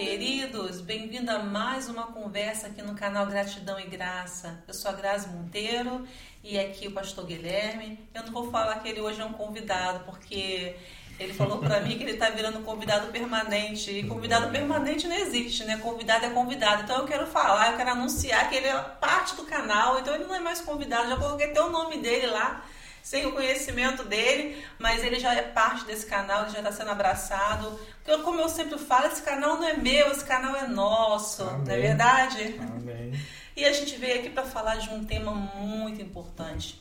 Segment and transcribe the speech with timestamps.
[0.00, 4.64] queridos, bem-vindo a mais uma conversa aqui no canal Gratidão e Graça.
[4.66, 6.06] Eu sou a Grazi Monteiro
[6.42, 7.98] e aqui o pastor Guilherme.
[8.14, 10.74] Eu não vou falar que ele hoje é um convidado, porque
[11.18, 13.90] ele falou para mim que ele está virando convidado permanente.
[13.90, 15.76] E convidado permanente não existe, né?
[15.76, 16.84] Convidado é convidado.
[16.84, 20.24] Então eu quero falar, eu quero anunciar que ele é parte do canal, então ele
[20.24, 21.10] não é mais convidado.
[21.10, 22.64] Já coloquei até o nome dele lá
[23.02, 26.90] sem o conhecimento dele, mas ele já é parte desse canal, ele já está sendo
[26.90, 27.78] abraçado.
[28.02, 31.64] Porque, como eu sempre falo, esse canal não é meu, esse canal é nosso, Amém.
[31.64, 32.60] não é verdade?
[32.60, 33.12] Amém.
[33.56, 36.80] E a gente veio aqui para falar de um tema muito importante,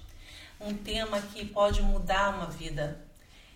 [0.62, 3.04] um tema que pode mudar uma vida,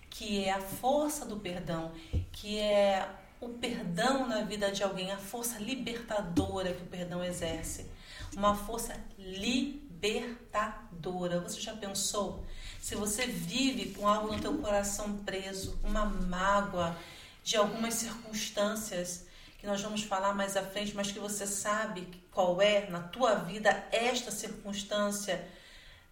[0.09, 1.91] que é a força do perdão,
[2.31, 3.07] que é
[3.39, 7.89] o perdão na vida de alguém, a força libertadora que o perdão exerce,
[8.35, 11.39] uma força libertadora.
[11.41, 12.43] Você já pensou?
[12.83, 16.97] Se você vive com algo no teu coração preso, uma mágoa
[17.41, 19.25] de algumas circunstâncias
[19.57, 23.35] que nós vamos falar mais à frente, mas que você sabe qual é na tua
[23.35, 25.47] vida esta circunstância,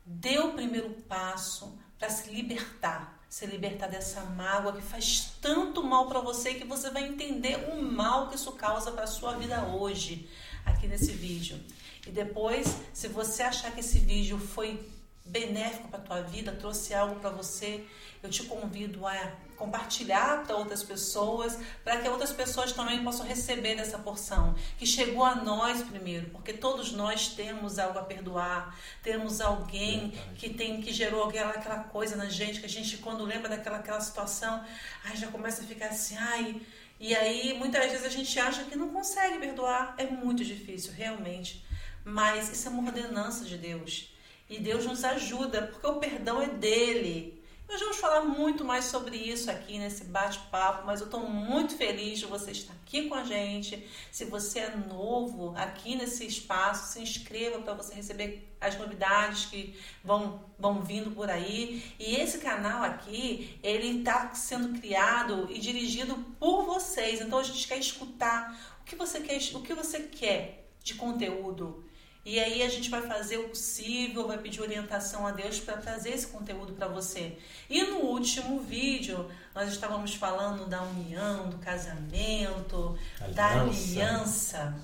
[0.06, 6.08] dê o primeiro passo para se libertar, se libertar dessa mágoa que faz tanto mal
[6.08, 10.30] para você que você vai entender o mal que isso causa para sua vida hoje,
[10.66, 11.62] aqui nesse vídeo.
[12.08, 14.80] E depois, se você achar que esse vídeo foi
[15.26, 17.86] benéfico para a tua vida, trouxe algo para você,
[18.24, 23.76] eu te convido a compartilhar para outras pessoas, para que outras pessoas também possam receber
[23.76, 29.40] dessa porção que chegou a nós primeiro, porque todos nós temos algo a perdoar, temos
[29.40, 33.50] alguém que tem que gerou aquela, aquela coisa na gente que a gente quando lembra
[33.50, 34.64] daquela aquela situação,
[35.04, 36.62] ai já começa a ficar assim, ai,
[37.00, 41.66] e aí muitas vezes a gente acha que não consegue perdoar, é muito difícil, realmente.
[42.04, 44.12] Mas isso é uma ordenança de Deus.
[44.52, 47.42] E Deus nos ajuda, porque o perdão é dele.
[47.70, 52.20] Nós vamos falar muito mais sobre isso aqui nesse bate-papo, mas eu estou muito feliz
[52.20, 53.88] de você estar aqui com a gente.
[54.12, 59.74] Se você é novo aqui nesse espaço, se inscreva para você receber as novidades que
[60.04, 61.82] vão, vão vindo por aí.
[61.98, 67.22] E esse canal aqui, ele está sendo criado e dirigido por vocês.
[67.22, 71.86] Então a gente quer escutar o que você quer, o que você quer de conteúdo
[72.24, 76.12] e aí a gente vai fazer o possível, vai pedir orientação a Deus para trazer
[76.12, 77.38] esse conteúdo para você.
[77.68, 83.34] E no último vídeo, nós estávamos falando da união, do casamento, aliança.
[83.34, 84.76] da aliança.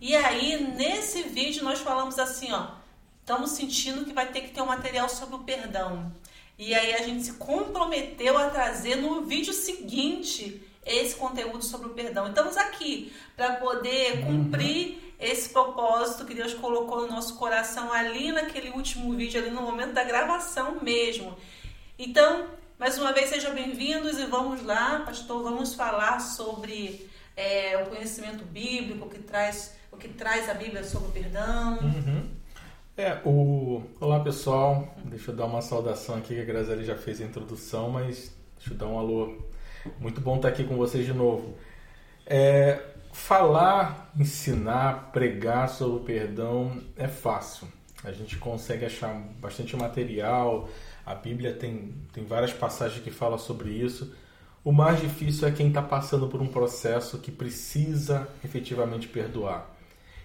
[0.00, 2.72] E aí, nesse vídeo, nós falamos assim, ó,
[3.20, 6.12] estamos sentindo que vai ter que ter um material sobre o perdão.
[6.58, 11.94] E aí a gente se comprometeu a trazer no vídeo seguinte esse conteúdo sobre o
[11.94, 12.28] perdão.
[12.28, 14.50] Estamos aqui para poder uhum.
[15.20, 19.92] Esse propósito que Deus colocou no nosso coração ali naquele último vídeo, ali no momento
[19.92, 21.36] da gravação mesmo.
[21.98, 22.46] Então,
[22.78, 28.44] mais uma vez, sejam bem-vindos e vamos lá, pastor, vamos falar sobre é, o conhecimento
[28.46, 31.78] bíblico, que traz, o que traz a Bíblia sobre o perdão.
[31.82, 32.30] Uhum.
[32.96, 33.82] É, o...
[34.00, 37.90] Olá pessoal, deixa eu dar uma saudação aqui que a Graziele já fez a introdução,
[37.90, 39.36] mas deixa eu dar um alô.
[39.98, 41.54] Muito bom estar aqui com vocês de novo.
[42.26, 42.82] É,
[43.12, 47.66] falar, ensinar, pregar sobre o perdão é fácil.
[48.02, 50.68] A gente consegue achar bastante material,
[51.04, 54.14] a Bíblia tem, tem várias passagens que falam sobre isso.
[54.64, 59.70] O mais difícil é quem está passando por um processo que precisa efetivamente perdoar.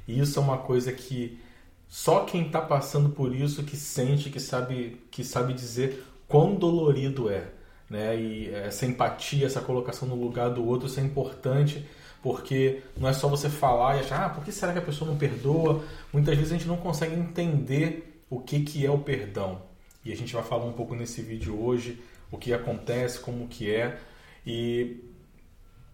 [0.07, 1.39] E isso é uma coisa que
[1.87, 7.29] só quem está passando por isso que sente, que sabe, que sabe dizer quão dolorido
[7.29, 7.49] é.
[7.89, 8.19] Né?
[8.19, 11.85] E essa empatia, essa colocação no lugar do outro, isso é importante
[12.25, 15.11] porque não é só você falar e achar, ah, por que será que a pessoa
[15.11, 15.83] não perdoa?
[16.11, 19.61] Muitas vezes a gente não consegue entender o que, que é o perdão.
[20.03, 23.69] E a gente vai falar um pouco nesse vídeo hoje o que acontece, como que
[23.69, 23.99] é.
[24.43, 25.03] E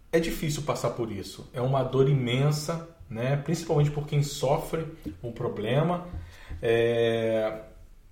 [0.10, 1.50] é difícil passar por isso.
[1.54, 3.36] É uma dor imensa, né?
[3.36, 4.86] principalmente por quem sofre
[5.22, 6.08] o problema.
[6.62, 7.60] É...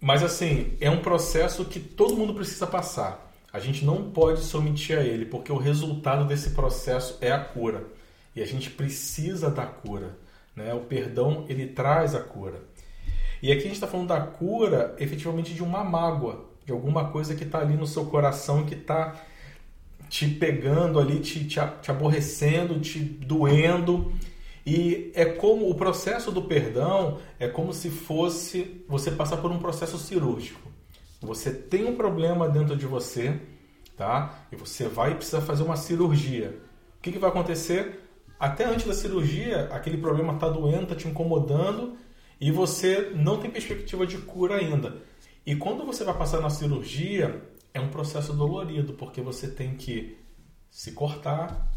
[0.01, 3.31] Mas assim, é um processo que todo mundo precisa passar.
[3.53, 7.39] A gente não pode se omitir a ele, porque o resultado desse processo é a
[7.39, 7.97] cura.
[8.39, 10.17] E a gente precisa da cura.
[10.55, 10.73] Né?
[10.73, 12.63] O perdão ele traz a cura.
[13.41, 17.35] E aqui a gente está falando da cura efetivamente de uma mágoa, de alguma coisa
[17.35, 19.21] que está ali no seu coração que está
[20.07, 24.13] te pegando ali, te, te, te aborrecendo, te doendo.
[24.65, 29.59] E é como o processo do perdão é como se fosse você passar por um
[29.59, 30.61] processo cirúrgico.
[31.19, 33.37] Você tem um problema dentro de você,
[33.97, 34.45] tá?
[34.49, 36.57] E você vai precisar fazer uma cirurgia.
[36.97, 38.05] O que, que vai acontecer?
[38.39, 41.97] Até antes da cirurgia, aquele problema está doendo, está te incomodando
[42.39, 44.97] e você não tem perspectiva de cura ainda.
[45.45, 47.41] E quando você vai passar na cirurgia,
[47.73, 50.17] é um processo dolorido, porque você tem que
[50.69, 51.69] se cortar,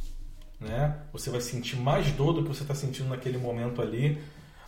[0.60, 1.00] né?
[1.12, 4.18] Você vai sentir mais dor do que você está sentindo naquele momento ali.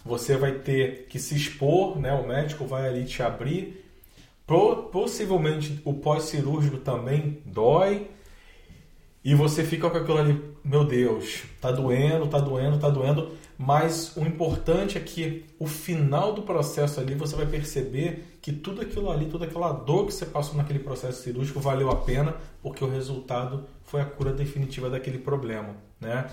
[0.05, 2.13] Você vai ter que se expor, né?
[2.13, 3.85] O médico vai ali te abrir.
[4.93, 8.11] Possivelmente o pós-cirúrgico também dói.
[9.23, 13.33] E você fica com aquilo ali, meu Deus, tá doendo, tá doendo, tá doendo.
[13.57, 18.81] Mas o importante é que o final do processo ali você vai perceber que tudo
[18.81, 22.83] aquilo ali, toda aquela dor que você passou naquele processo cirúrgico valeu a pena, porque
[22.83, 26.29] o resultado foi a cura definitiva daquele problema, né?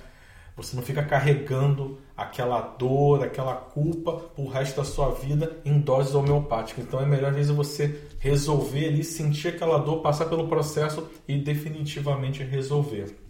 [0.55, 6.13] Você não fica carregando aquela dor, aquela culpa por resto da sua vida em doses
[6.13, 6.83] homeopáticas.
[6.83, 12.43] Então é melhor vezes você resolver ali, sentir aquela dor, passar pelo processo e definitivamente
[12.43, 13.20] resolver.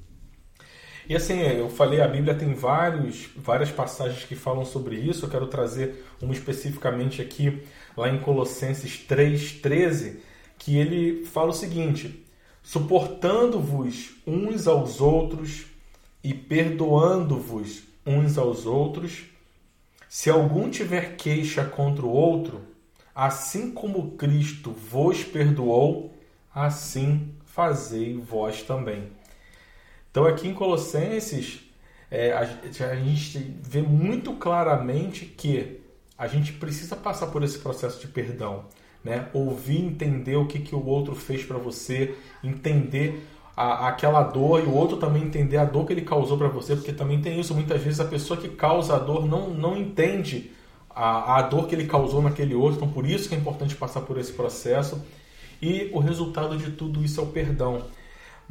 [1.11, 5.25] E assim, eu falei, a Bíblia tem vários, várias passagens que falam sobre isso.
[5.25, 7.63] Eu quero trazer uma especificamente aqui,
[7.97, 10.19] lá em Colossenses 3,13,
[10.57, 12.25] que ele fala o seguinte:
[12.63, 15.65] suportando-vos uns aos outros
[16.23, 19.25] e perdoando-vos uns aos outros,
[20.07, 22.61] se algum tiver queixa contra o outro,
[23.13, 26.15] assim como Cristo vos perdoou,
[26.55, 29.11] assim fazei vós também.
[30.11, 31.61] Então, aqui em Colossenses,
[32.11, 35.79] é, a, a gente vê muito claramente que
[36.17, 38.65] a gente precisa passar por esse processo de perdão.
[39.03, 39.29] Né?
[39.33, 42.13] Ouvir, entender o que, que o outro fez para você,
[42.43, 43.25] entender
[43.55, 46.75] a, aquela dor e o outro também entender a dor que ele causou para você,
[46.75, 47.55] porque também tem isso.
[47.55, 50.51] Muitas vezes a pessoa que causa a dor não, não entende
[50.89, 54.01] a, a dor que ele causou naquele outro, então por isso que é importante passar
[54.01, 55.01] por esse processo.
[55.61, 57.83] E o resultado de tudo isso é o perdão.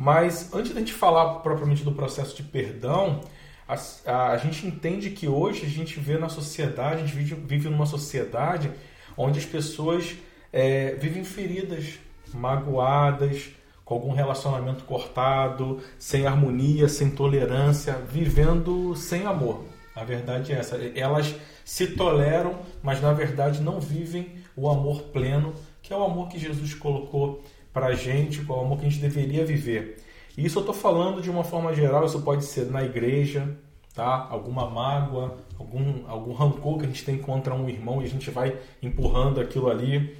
[0.00, 3.20] Mas antes da gente falar propriamente do processo de perdão,
[3.68, 3.74] a,
[4.06, 7.68] a, a, gente entende que hoje a gente vê na sociedade, a gente vive, vive
[7.68, 8.70] numa sociedade
[9.14, 10.16] onde as pessoas
[10.50, 11.98] é, vivem feridas,
[12.32, 13.50] magoadas,
[13.84, 19.66] com algum relacionamento cortado, sem harmonia, sem tolerância, vivendo sem amor.
[19.94, 20.76] A verdade é essa.
[20.96, 26.28] Elas se toleram, mas na verdade não vivem o amor pleno, que é o amor
[26.28, 30.02] que Jesus colocou para a gente, qual o amor que a gente deveria viver.
[30.36, 33.56] E isso eu estou falando de uma forma geral, isso pode ser na igreja,
[33.94, 34.26] tá?
[34.30, 38.30] alguma mágoa, algum, algum rancor que a gente tem contra um irmão e a gente
[38.30, 40.16] vai empurrando aquilo ali.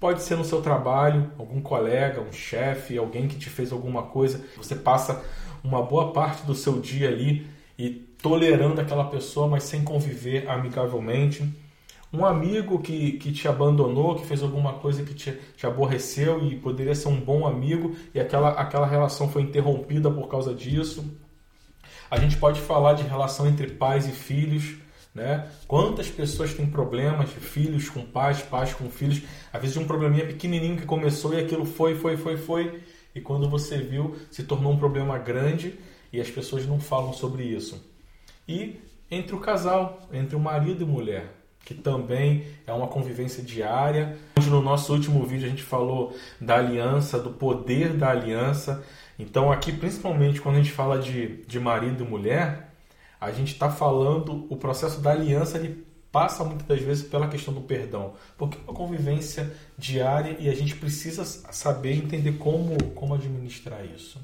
[0.00, 4.44] Pode ser no seu trabalho, algum colega, um chefe, alguém que te fez alguma coisa.
[4.56, 5.22] Você passa
[5.62, 7.46] uma boa parte do seu dia ali
[7.78, 11.48] e tolerando aquela pessoa, mas sem conviver amigavelmente
[12.12, 16.56] um amigo que, que te abandonou, que fez alguma coisa que te, te aborreceu e
[16.56, 21.04] poderia ser um bom amigo e aquela, aquela relação foi interrompida por causa disso.
[22.10, 24.76] A gente pode falar de relação entre pais e filhos,
[25.14, 25.48] né?
[25.66, 30.76] Quantas pessoas têm problemas filhos com pais, pais com filhos, às vezes um probleminha pequenininho
[30.76, 32.82] que começou e aquilo foi, foi, foi, foi,
[33.14, 35.78] e quando você viu, se tornou um problema grande
[36.12, 37.82] e as pessoas não falam sobre isso.
[38.46, 38.80] E
[39.10, 44.16] entre o casal, entre o marido e mulher, que também é uma convivência diária.
[44.46, 48.84] No nosso último vídeo a gente falou da aliança, do poder da aliança.
[49.18, 52.72] Então aqui, principalmente quando a gente fala de, de marido e mulher,
[53.20, 57.54] a gente está falando o processo da aliança ele passa muitas das vezes pela questão
[57.54, 63.14] do perdão, porque é uma convivência diária e a gente precisa saber entender como, como
[63.14, 64.20] administrar isso.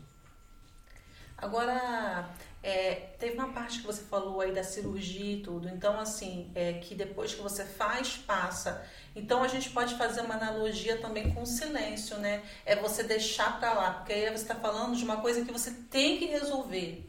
[1.37, 2.29] Agora,
[2.63, 6.75] é, teve uma parte que você falou aí da cirurgia e tudo, então assim, é,
[6.75, 8.85] que depois que você faz, passa.
[9.15, 12.43] Então a gente pode fazer uma analogia também com o silêncio, né?
[12.67, 15.71] É você deixar para lá, porque aí você está falando de uma coisa que você
[15.91, 17.05] tem que resolver.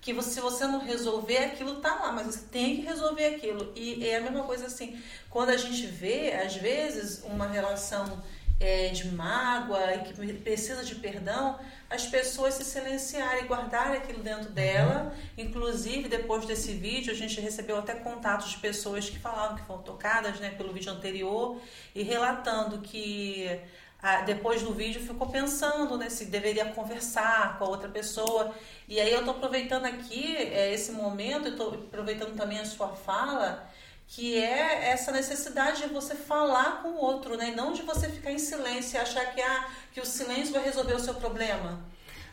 [0.00, 3.72] Que você, se você não resolver, aquilo tá lá, mas você tem que resolver aquilo.
[3.76, 8.22] E é a mesma coisa assim, quando a gente vê, às vezes, uma relação
[8.58, 11.58] é, de mágoa e que precisa de perdão,
[11.90, 15.12] as pessoas se silenciarem, guardarem aquilo dentro dela.
[15.12, 15.44] Uhum.
[15.44, 19.82] Inclusive, depois desse vídeo, a gente recebeu até contatos de pessoas que falavam que foram
[19.82, 21.60] tocadas né, pelo vídeo anterior
[21.92, 23.60] e relatando que
[24.00, 28.54] ah, depois do vídeo ficou pensando né, se deveria conversar com a outra pessoa.
[28.88, 33.68] E aí eu estou aproveitando aqui é, esse momento, estou aproveitando também a sua fala
[34.12, 37.54] que é essa necessidade de você falar com o outro, né?
[37.56, 40.94] não de você ficar em silêncio e achar que, ah, que o silêncio vai resolver
[40.94, 41.80] o seu problema.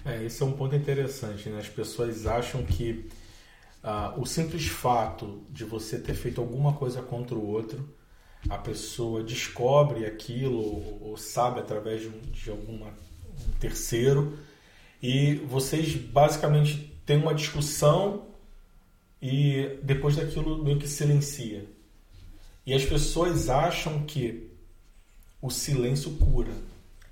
[0.03, 1.47] É, esse é um ponto interessante.
[1.49, 1.59] Né?
[1.59, 3.07] As pessoas acham que
[3.83, 7.87] ah, o simples fato de você ter feito alguma coisa contra o outro,
[8.49, 14.39] a pessoa descobre aquilo ou, ou sabe através de, um, de alguma um terceiro
[14.99, 18.25] e vocês basicamente têm uma discussão
[19.21, 21.65] e depois daquilo meio que silencia.
[22.65, 24.49] E as pessoas acham que
[25.41, 26.51] o silêncio cura.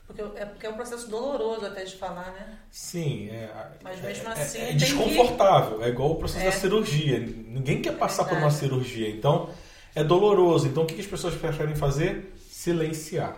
[0.05, 2.59] Porque é, porque é um processo doloroso até de falar, né?
[2.69, 3.49] Sim, é,
[3.81, 4.57] Mas mesmo é, assim.
[4.59, 5.83] é tem desconfortável.
[5.83, 6.49] É igual o processo É.
[6.49, 7.19] da cirurgia.
[7.19, 9.09] Ninguém quer passar por uma cirurgia.
[9.09, 9.49] Então,
[9.95, 10.67] é doloroso.
[10.67, 12.33] Então, o que que as pessoas preferem fazer?
[12.49, 13.35] Silenciar.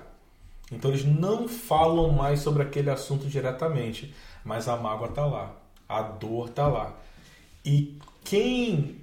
[0.72, 4.14] Então, eles não falam mais sobre aquele assunto diretamente.
[4.44, 5.56] Mas a mágoa está lá.
[5.88, 6.98] A dor está lá.
[7.64, 7.98] E
[8.30, 8.98] quem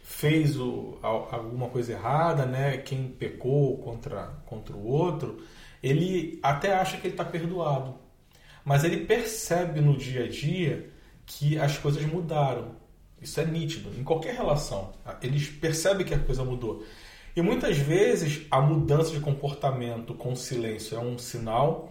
[0.00, 2.78] fez o- al- alguma coisa errada, né?
[2.78, 5.42] Quem pecou contra, contra o outro,
[5.82, 7.94] ele até acha que ele está perdoado.
[8.64, 10.90] Mas ele percebe no dia a dia
[11.26, 12.76] que as coisas mudaram.
[13.20, 14.92] Isso é nítido, em qualquer relação.
[15.22, 16.84] Eles percebem que a coisa mudou.
[17.34, 21.90] E muitas vezes a mudança de comportamento com silêncio é um sinal,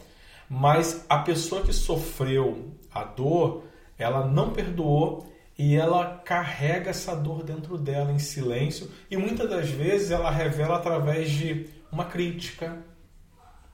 [0.50, 3.63] mas a pessoa que sofreu a dor,
[3.98, 9.69] ela não perdoou e ela carrega essa dor dentro dela em silêncio e muitas das
[9.69, 12.77] vezes ela revela através de uma crítica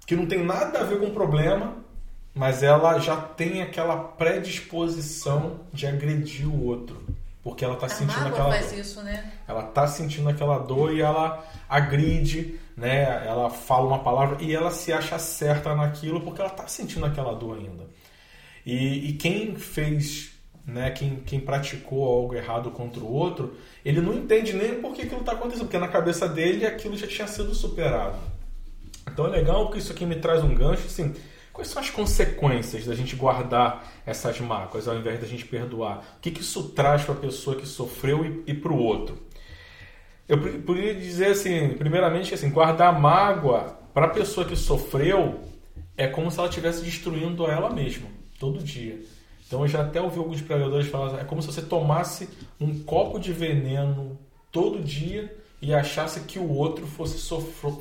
[0.05, 1.77] que não tem nada a ver com o problema,
[2.33, 7.01] mas ela já tem aquela predisposição de agredir o outro,
[7.43, 8.79] porque ela está sentindo aquela faz dor.
[8.79, 9.31] isso, né?
[9.47, 13.25] Ela tá sentindo aquela dor e ela agride, né?
[13.25, 17.33] Ela fala uma palavra e ela se acha certa naquilo porque ela tá sentindo aquela
[17.33, 17.85] dor ainda.
[18.65, 20.30] E, e quem fez,
[20.65, 20.91] né?
[20.91, 25.23] Quem, quem praticou algo errado contra o outro, ele não entende nem por que aquilo
[25.23, 28.17] tá acontecendo, porque na cabeça dele aquilo já tinha sido superado.
[29.11, 31.13] Então é legal que isso aqui me traz um gancho, assim,
[31.51, 36.15] quais são as consequências da gente guardar essas mágoas ao invés da gente perdoar?
[36.17, 39.17] O que, que isso traz para a pessoa que sofreu e, e para o outro?
[40.27, 45.41] Eu poderia dizer assim, primeiramente, que, assim, guardar mágoa para a pessoa que sofreu
[45.97, 48.07] é como se ela estivesse destruindo ela mesma,
[48.39, 49.01] todo dia.
[49.51, 53.19] Então eu já até ouvi alguns pregadores falar, é como se você tomasse um copo
[53.19, 54.17] de veneno
[54.49, 57.17] todo dia e achasse que o outro fosse,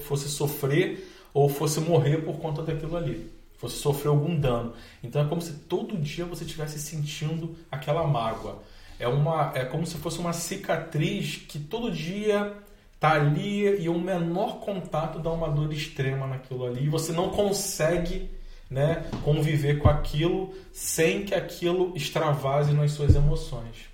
[0.03, 4.73] fosse sofrer ou fosse morrer por conta daquilo ali, fosse sofrer algum dano.
[5.01, 8.61] Então é como se todo dia você estivesse sentindo aquela mágoa.
[8.99, 12.53] É, uma, é como se fosse uma cicatriz que todo dia
[12.99, 17.31] tá ali e um menor contato dá uma dor extrema naquilo ali e você não
[17.31, 18.29] consegue
[18.71, 23.91] né, conviver com aquilo sem que aquilo extravase nas suas emoções.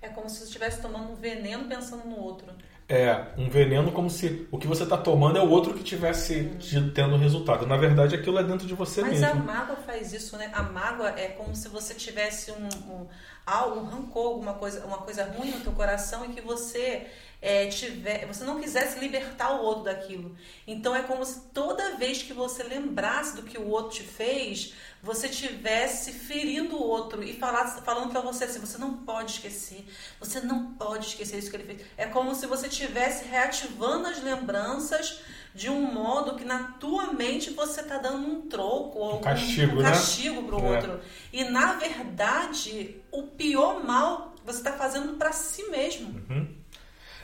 [0.00, 2.46] É como se você estivesse tomando um veneno pensando no outro.
[2.88, 6.50] É, um veneno como se o que você está tomando é o outro que tivesse
[6.60, 7.66] tido- tendo resultado.
[7.66, 9.44] Na verdade, aquilo é dentro de você Mas a mesmo.
[9.44, 10.48] mágoa faz isso, né?
[10.54, 13.06] A mágoa é como se você tivesse um, um,
[13.44, 17.06] algo, um rancor, alguma coisa, uma coisa ruim no teu coração e que você
[17.48, 20.34] é, tiver, você não quisesse libertar o outro daquilo.
[20.66, 24.74] Então é como se toda vez que você lembrasse do que o outro te fez,
[25.00, 29.86] você tivesse ferindo o outro e falasse, falando para você assim, você não pode esquecer,
[30.18, 31.82] você não pode esquecer isso que ele fez.
[31.96, 35.20] É como se você estivesse reativando as lembranças
[35.54, 39.76] de um modo que na tua mente você tá dando um troco ou algum- castigo,
[39.76, 39.90] um né?
[39.90, 40.70] castigo pro É.
[40.74, 41.00] outro.
[41.32, 46.22] E na verdade, o pior mal você tá fazendo para si mesmo.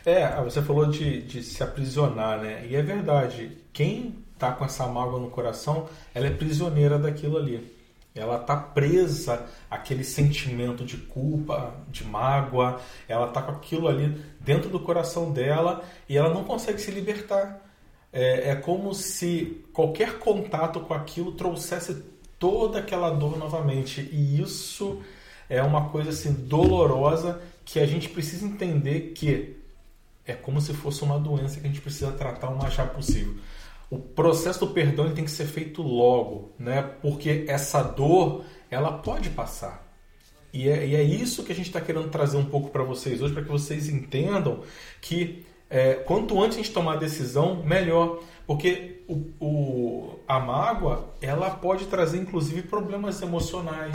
[0.05, 2.67] É, você falou de, de se aprisionar, né?
[2.69, 3.59] E é verdade.
[3.73, 7.73] Quem tá com essa mágoa no coração, ela é prisioneira daquilo ali.
[8.15, 12.81] Ela tá presa àquele sentimento de culpa, de mágoa.
[13.09, 17.63] Ela tá com aquilo ali dentro do coração dela e ela não consegue se libertar.
[18.13, 22.05] É, é como se qualquer contato com aquilo trouxesse
[22.39, 24.01] toda aquela dor novamente.
[24.13, 25.01] E isso
[25.49, 29.62] é uma coisa assim dolorosa que a gente precisa entender que
[30.27, 33.35] é como se fosse uma doença que a gente precisa tratar o mais rápido possível.
[33.91, 36.83] O processo do perdão tem que ser feito logo, né?
[37.03, 39.87] Porque essa dor ela pode passar.
[40.53, 43.21] E é, e é isso que a gente está querendo trazer um pouco para vocês
[43.21, 44.61] hoje, para que vocês entendam
[45.01, 48.21] que é, quanto antes a gente tomar a decisão, melhor.
[48.47, 53.95] Porque o, o- a mágoa ela pode trazer inclusive problemas emocionais,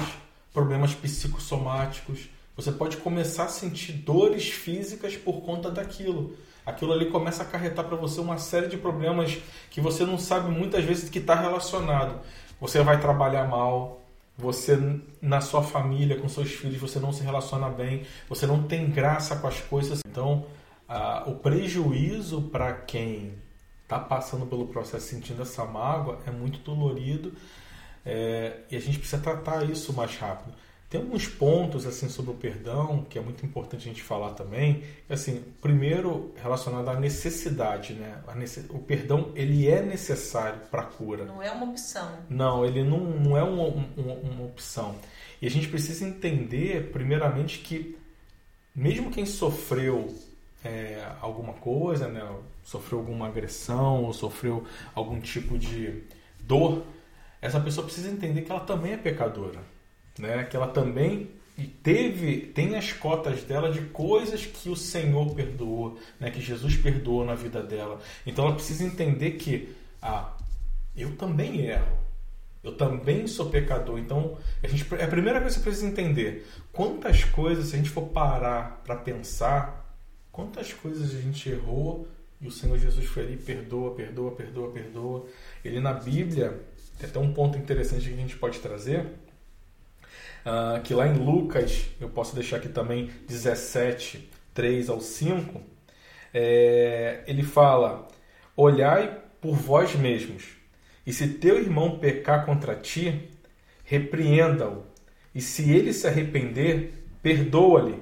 [0.53, 2.29] problemas psicossomáticos.
[2.57, 6.35] Você pode começar a sentir dores físicas por conta daquilo.
[6.65, 9.37] Aquilo ali começa a acarretar para você uma série de problemas
[9.69, 12.19] que você não sabe muitas vezes que está relacionado.
[12.59, 14.01] Você vai trabalhar mal,
[14.35, 14.77] você
[15.21, 19.35] na sua família, com seus filhos, você não se relaciona bem, você não tem graça
[19.35, 20.01] com as coisas.
[20.09, 20.45] Então,
[21.27, 23.33] o prejuízo para quem
[23.83, 27.33] está passando pelo processo sentindo essa mágoa é muito dolorido
[28.05, 30.53] é, e a gente precisa tratar isso mais rápido.
[30.89, 34.83] Tem alguns pontos assim sobre o perdão que é muito importante a gente falar também.
[35.09, 38.21] Assim, primeiro relacionado à necessidade, né?
[38.69, 41.25] O perdão ele é necessário para a cura.
[41.25, 42.09] Não é uma opção.
[42.29, 43.67] Não, ele não, não é uma,
[43.97, 44.95] uma, uma opção.
[45.41, 47.97] E a gente precisa entender, primeiramente, que
[48.73, 50.15] mesmo quem sofreu
[50.63, 52.23] é, alguma coisa, né,
[52.63, 56.03] sofreu alguma agressão ou sofreu algum tipo de
[56.39, 56.83] dor,
[57.41, 59.59] essa pessoa precisa entender que ela também é pecadora,
[60.17, 60.43] né?
[60.43, 61.29] Que ela também
[61.81, 66.29] teve tem as cotas dela de coisas que o Senhor perdoou, né?
[66.31, 67.99] Que Jesus perdoou na vida dela.
[68.25, 70.33] Então ela precisa entender que ah,
[70.95, 71.97] eu também erro.
[72.63, 73.97] Eu também sou pecador.
[73.97, 76.45] Então, a, gente, é a primeira coisa que você precisa entender.
[76.73, 79.95] Quantas coisas, se a gente for parar para pensar,
[80.31, 82.07] quantas coisas a gente errou
[82.41, 85.25] e o Senhor Jesus foi ali, perdoa, perdoa, perdoa, perdoa.
[85.63, 86.61] Ele na Bíblia,
[86.99, 89.05] tem até um ponto interessante que a gente pode trazer,
[90.47, 95.61] uh, que lá em Lucas, eu posso deixar aqui também 17, 3 ao 5,
[96.33, 98.07] é, ele fala:
[98.55, 100.57] Olhai por vós mesmos
[101.07, 103.29] e se teu irmão pecar contra ti,
[103.85, 104.83] repreenda-o.
[105.33, 107.95] E se ele se arrepender, perdoa-lhe.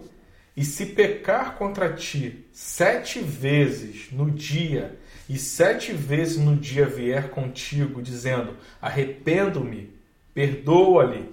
[0.58, 4.98] E se pecar contra ti sete vezes no dia,
[5.30, 9.94] e sete vezes no dia vier contigo, dizendo: Arrependo-me,
[10.34, 11.30] perdoa-lhe,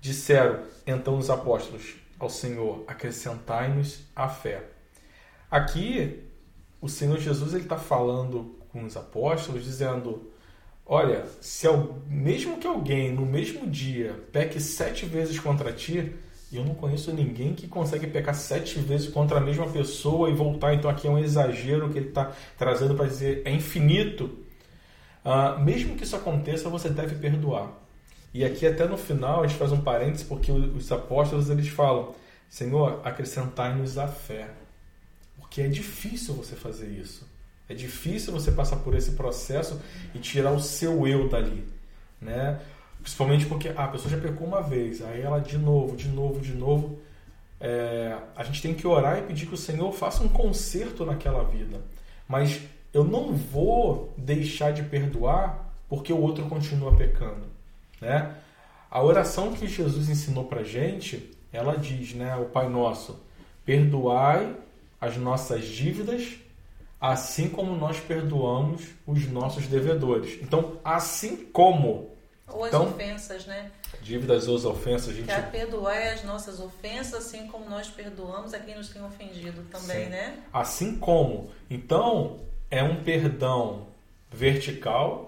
[0.00, 4.64] disseram então os apóstolos ao Senhor: Acrescentai-nos a fé.
[5.50, 6.24] Aqui,
[6.80, 10.30] o Senhor Jesus está falando com os apóstolos, dizendo:
[10.84, 11.66] Olha, se
[12.08, 16.14] mesmo que alguém no mesmo dia peque sete vezes contra ti,
[16.52, 20.74] eu não conheço ninguém que consegue pecar sete vezes contra a mesma pessoa e voltar.
[20.74, 24.38] Então aqui é um exagero que ele está trazendo para dizer é infinito.
[25.24, 27.87] Uh, mesmo que isso aconteça, você deve perdoar.
[28.38, 32.14] E aqui até no final a gente faz um parênteses porque os apóstolos eles falam:
[32.48, 34.48] Senhor, acrescentai-nos a fé,
[35.40, 37.26] porque é difícil você fazer isso.
[37.68, 39.80] É difícil você passar por esse processo
[40.14, 41.64] e tirar o seu eu dali,
[42.20, 42.60] né?
[43.00, 46.40] Principalmente porque ah, a pessoa já pecou uma vez, aí ela de novo, de novo,
[46.40, 46.96] de novo.
[47.60, 51.42] É, a gente tem que orar e pedir que o Senhor faça um conserto naquela
[51.42, 51.80] vida.
[52.28, 52.60] Mas
[52.94, 57.57] eu não vou deixar de perdoar porque o outro continua pecando,
[58.00, 58.34] né?
[58.90, 63.20] A oração que Jesus ensinou para gente, ela diz, né, o Pai Nosso,
[63.64, 64.56] perdoai
[65.00, 66.38] as nossas dívidas
[67.00, 70.38] assim como nós perdoamos os nossos devedores.
[70.42, 72.10] Então, assim como.
[72.48, 73.70] Ou as então, ofensas, né?
[74.00, 75.26] Dívidas ou as ofensas, a gente.
[75.26, 80.04] Quer perdoar as nossas ofensas, assim como nós perdoamos a quem nos tem ofendido também,
[80.04, 80.10] Sim.
[80.10, 80.38] né?
[80.52, 81.50] Assim como.
[81.70, 83.86] Então, é um perdão
[84.30, 85.27] vertical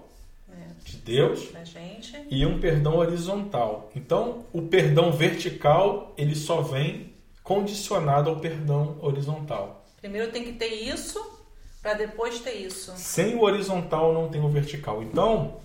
[0.91, 1.49] De Deus
[2.29, 3.89] e um perdão horizontal.
[3.95, 9.85] Então, o perdão vertical, ele só vem condicionado ao perdão horizontal.
[9.99, 11.19] Primeiro tem que ter isso
[11.81, 12.93] para depois ter isso.
[12.95, 15.01] Sem o horizontal não tem o vertical.
[15.01, 15.59] Então.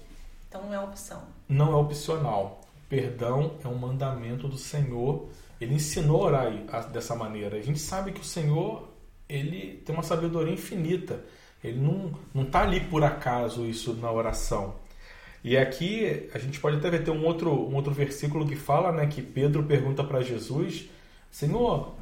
[0.49, 1.23] Então não é opção.
[1.49, 2.61] Não é opcional.
[2.89, 5.29] Perdão é um mandamento do Senhor.
[5.61, 7.57] Ele ensinou a orar dessa maneira.
[7.57, 8.89] A gente sabe que o Senhor
[9.29, 11.21] ele tem uma sabedoria infinita.
[11.62, 14.75] Ele não não está ali por acaso isso na oração.
[15.47, 18.91] E aqui a gente pode até ver ter um outro um outro versículo que fala,
[18.91, 20.87] né, que Pedro pergunta para Jesus:
[21.31, 21.95] Senhor,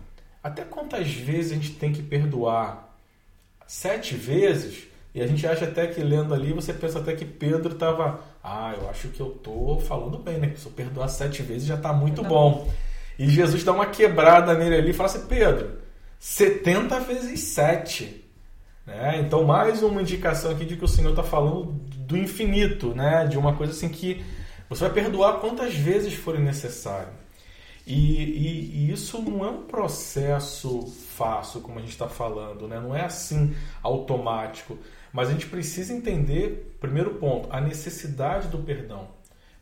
[0.42, 2.82] até quantas vezes a gente tem que perdoar?
[3.66, 7.72] sete vezes, e a gente acha até que lendo ali, você pensa até que Pedro
[7.72, 10.52] estava, ah, eu acho que eu tô falando bem, né?
[10.56, 12.50] Se eu perdoar sete vezes já está muito tá bom.
[12.52, 12.72] bom.
[13.18, 15.78] E Jesus dá uma quebrada nele ali e fala assim, Pedro,
[16.18, 18.24] 70 vezes 7.
[18.86, 19.20] Né?
[19.20, 21.74] Então, mais uma indicação aqui de que o Senhor está falando
[22.06, 23.26] do infinito, né?
[23.26, 24.24] de uma coisa assim que
[24.68, 27.12] você vai perdoar quantas vezes forem necessário.
[27.86, 32.80] E, e, e, isso não é um processo fácil, como a gente está falando, né?
[32.80, 34.78] não é assim automático.
[35.12, 39.08] Mas a gente precisa entender, primeiro ponto, a necessidade do perdão.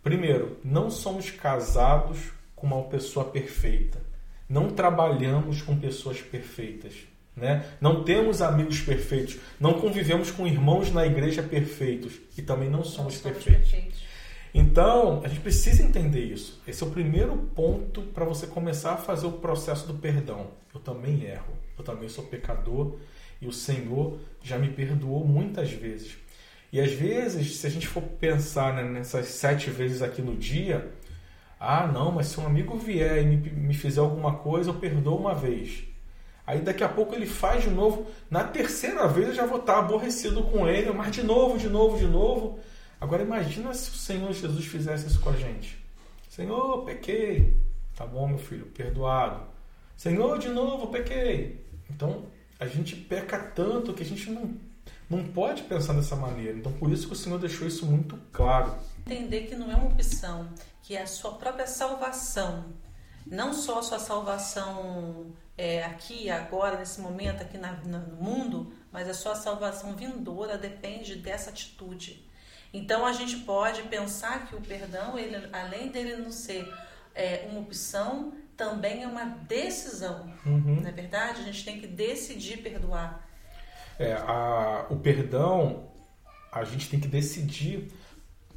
[0.02, 4.00] Primeiro, não somos casados com uma pessoa perfeita.
[4.48, 6.94] Não trabalhamos com pessoas perfeitas.
[7.34, 7.64] Né?
[7.80, 9.38] Não temos amigos perfeitos.
[9.58, 12.14] Não convivemos com irmãos na igreja perfeitos.
[12.36, 13.70] E também não somos, não perfeitos.
[13.70, 14.02] perfeitos.
[14.54, 16.60] Então, a gente precisa entender isso.
[16.66, 20.50] Esse é o primeiro ponto para você começar a fazer o processo do perdão.
[20.74, 22.96] Eu também erro, eu também sou pecador
[23.40, 26.18] e o Senhor já me perdoou muitas vezes.
[26.70, 30.92] E às vezes, se a gente for pensar né, nessas sete vezes aqui no dia,
[31.58, 35.16] ah, não, mas se um amigo vier e me, me fizer alguma coisa, eu perdoo
[35.18, 35.84] uma vez.
[36.46, 38.06] Aí daqui a pouco ele faz de novo.
[38.30, 41.96] Na terceira vez eu já vou estar aborrecido com ele, mas de novo, de novo,
[41.96, 42.58] de novo.
[43.00, 45.82] Agora imagina se o Senhor Jesus fizesse isso com a gente.
[46.28, 47.56] Senhor, pequei.
[47.96, 49.42] Tá bom, meu filho, perdoado.
[49.96, 51.64] Senhor, de novo, pequei.
[51.90, 52.26] Então,
[52.58, 54.54] a gente peca tanto que a gente não,
[55.08, 56.56] não pode pensar dessa maneira.
[56.56, 58.74] Então, por isso que o Senhor deixou isso muito claro.
[59.06, 60.48] Entender que não é uma opção,
[60.82, 62.66] que é a sua própria salvação.
[63.26, 65.26] Não só a sua salvação
[65.62, 71.14] é, aqui, agora, nesse momento, aqui na, no mundo, mas a sua salvação vindoura depende
[71.14, 72.28] dessa atitude
[72.74, 76.68] Então a gente pode pensar que o perdão, ele, além dele não ser
[77.14, 80.34] é, uma opção, também é uma decisão.
[80.44, 80.80] Uhum.
[80.80, 81.42] Não é verdade?
[81.42, 83.24] A gente tem que decidir perdoar.
[84.00, 85.92] É, a, o perdão,
[86.50, 87.88] a gente tem que decidir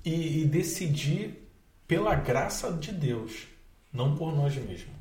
[0.03, 1.47] e, e decidir
[1.87, 3.45] pela graça de Deus,
[3.93, 4.95] não por nós mesmos.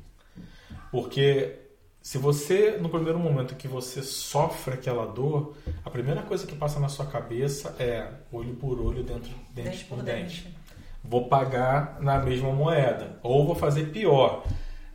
[0.91, 1.64] Porque
[2.05, 6.79] se você, no primeiro momento que você sofre aquela dor, a primeira coisa que passa
[6.79, 10.43] na sua cabeça é olho por olho, dentro, dente, dente por dente.
[10.43, 10.57] dente.
[11.03, 14.45] Vou pagar na mesma moeda, ou vou fazer pior.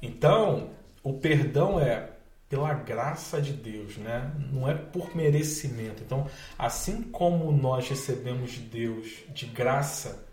[0.00, 0.70] Então,
[1.02, 2.10] o perdão é
[2.48, 4.30] pela graça de Deus, né?
[4.52, 6.04] Não é por merecimento.
[6.04, 10.28] Então, assim como nós recebemos de Deus de graça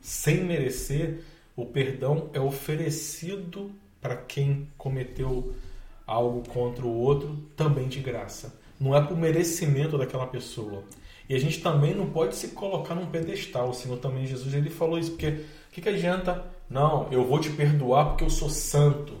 [0.00, 1.24] sem merecer,
[1.56, 5.52] o perdão é oferecido para quem cometeu
[6.10, 8.58] algo contra o outro também de graça.
[8.80, 10.82] Não é por merecimento daquela pessoa.
[11.28, 13.68] E a gente também não pode se colocar num pedestal.
[13.68, 16.44] O Senhor também, Jesus, ele falou isso, porque o que, que adianta?
[16.68, 19.14] Não, eu vou te perdoar porque eu sou santo.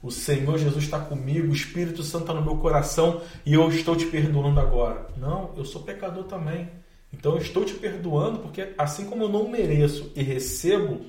[0.00, 3.96] O Senhor Jesus está comigo, o Espírito Santo está no meu coração e eu estou
[3.96, 5.08] te perdoando agora.
[5.16, 6.68] Não, eu sou pecador também.
[7.12, 11.00] Então eu estou te perdoando porque assim como eu não mereço e recebo,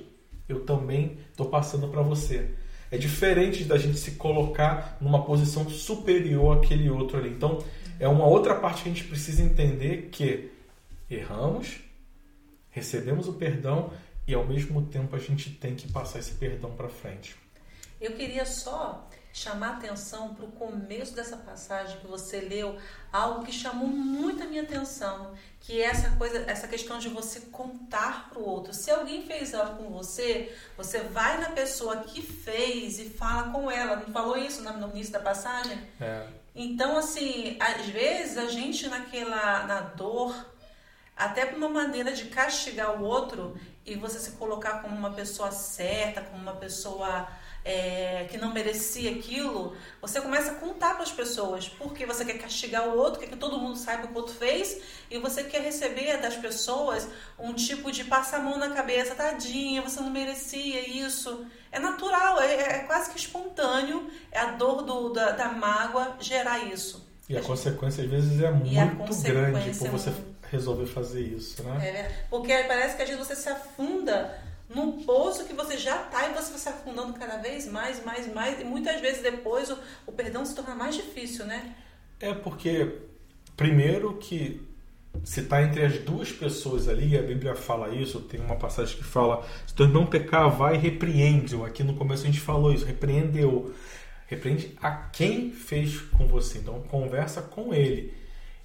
[0.48, 2.50] eu também estou passando para você.
[2.90, 7.30] É diferente da gente se colocar numa posição superior àquele outro ali.
[7.30, 7.58] Então,
[8.00, 10.50] é uma outra parte que a gente precisa entender que
[11.10, 11.80] erramos,
[12.70, 13.90] recebemos o perdão
[14.26, 17.34] e ao mesmo tempo a gente tem que passar esse perdão para frente.
[18.00, 22.78] Eu queria só chamar atenção para o começo dessa passagem que você leu,
[23.12, 27.40] algo que chamou muito a minha atenção, que é essa coisa, essa questão de você
[27.52, 28.72] contar para o outro.
[28.72, 33.70] Se alguém fez algo com você, você vai na pessoa que fez e fala com
[33.70, 33.96] ela.
[33.96, 35.78] Não falou isso no início da passagem?
[36.00, 36.26] É.
[36.54, 40.34] Então, assim, às vezes a gente naquela na dor,
[41.16, 43.56] até por uma maneira de castigar o outro
[43.86, 47.28] e você se colocar como uma pessoa certa, como uma pessoa
[47.68, 52.38] é, que não merecia aquilo, você começa a contar para as pessoas, porque você quer
[52.38, 55.44] castigar o outro, quer que todo mundo saiba o que o outro fez, e você
[55.44, 57.06] quer receber das pessoas
[57.38, 61.44] um tipo de passar a mão na cabeça, tadinha, você não merecia isso.
[61.70, 66.60] É natural, é, é quase que espontâneo, é a dor do, da, da mágoa gerar
[66.60, 67.06] isso.
[67.28, 70.10] E a, a consequência às vezes é muito grande por você
[70.50, 71.86] resolver fazer isso, né?
[71.86, 76.28] É, porque parece que às vezes você se afunda num poço que você já está
[76.28, 78.60] e você vai se afundando cada vez mais, mais, mais.
[78.60, 81.74] E muitas vezes depois o, o perdão se torna mais difícil, né?
[82.20, 82.98] É porque,
[83.56, 84.66] primeiro, que
[85.24, 89.04] se está entre as duas pessoas ali, a Bíblia fala isso, tem uma passagem que
[89.04, 91.64] fala: se teu irmão pecar, vai e repreende-o.
[91.64, 93.74] Aqui no começo a gente falou isso, repreendeu.
[94.26, 96.58] Repreende a quem fez com você.
[96.58, 98.12] Então, conversa com ele.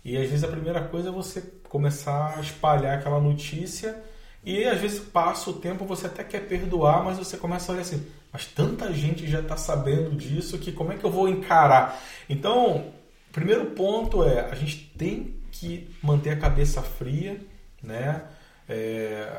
[0.04, 4.04] E às vezes a primeira coisa é você começar a espalhar aquela notícia
[4.46, 7.82] e às vezes passa o tempo, você até quer perdoar, mas você começa a olhar
[7.82, 12.02] assim, mas tanta gente já está sabendo disso que como é que eu vou encarar?
[12.28, 12.94] Então,
[13.32, 17.40] primeiro ponto é a gente tem que manter a cabeça fria,
[17.82, 18.24] né?
[18.68, 19.30] É,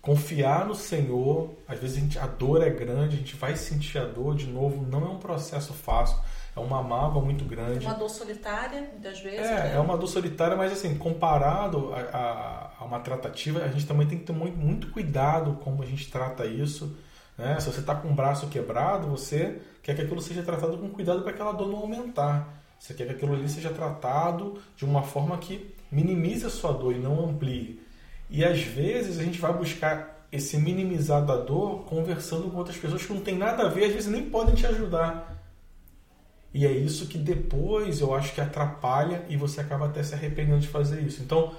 [0.00, 1.54] confiar no Senhor.
[1.68, 4.46] Às vezes a, gente, a dor é grande, a gente vai sentir a dor de
[4.46, 4.86] novo.
[4.86, 6.16] Não é um processo fácil.
[6.54, 7.86] É uma mágoa muito grande.
[7.86, 9.46] Uma dor solitária, muitas vezes.
[9.46, 9.72] É, né?
[9.76, 14.06] é uma dor solitária, mas assim, comparado a, a, a, uma tratativa, a gente também
[14.06, 16.96] tem que ter muito, muito cuidado como a gente trata isso.
[17.38, 17.58] Né?
[17.60, 21.22] Se você está com o braço quebrado, você quer que aquilo seja tratado com cuidado
[21.22, 22.60] para aquela dor não aumentar.
[22.78, 26.94] Você quer que aquilo ali seja tratado de uma forma que minimize a sua dor
[26.94, 27.80] e não amplie.
[28.28, 33.04] E às vezes a gente vai buscar esse minimizar da dor conversando com outras pessoas
[33.04, 35.39] que não tem nada a ver, às vezes nem podem te ajudar.
[36.52, 40.60] E é isso que depois eu acho que atrapalha e você acaba até se arrependendo
[40.60, 41.22] de fazer isso.
[41.22, 41.54] Então,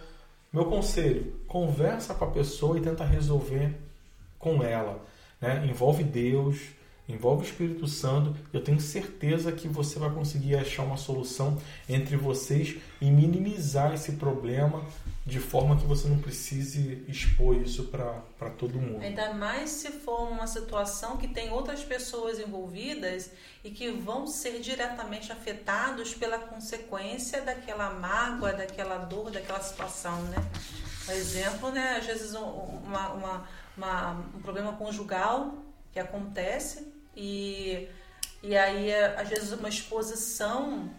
[0.52, 3.74] meu conselho, conversa com a pessoa e tenta resolver
[4.38, 5.00] com ela.
[5.40, 5.66] Né?
[5.66, 6.60] Envolve Deus,
[7.12, 8.36] envolve o Espírito Santo.
[8.52, 14.14] Eu tenho certeza que você vai conseguir achar uma solução entre vocês e minimizar esse
[14.14, 14.86] problema
[15.26, 19.04] de forma que você não precise expor isso para todo mundo.
[19.04, 23.30] Ainda mais se for uma situação que tem outras pessoas envolvidas
[23.64, 30.38] e que vão ser diretamente afetados pela consequência daquela mágoa, daquela dor, daquela situação, né?
[31.06, 33.48] Por exemplo, né, às vezes uma, uma,
[33.78, 35.56] uma, um problema conjugal
[35.92, 37.88] que acontece e,
[38.42, 40.90] e aí às vezes uma exposição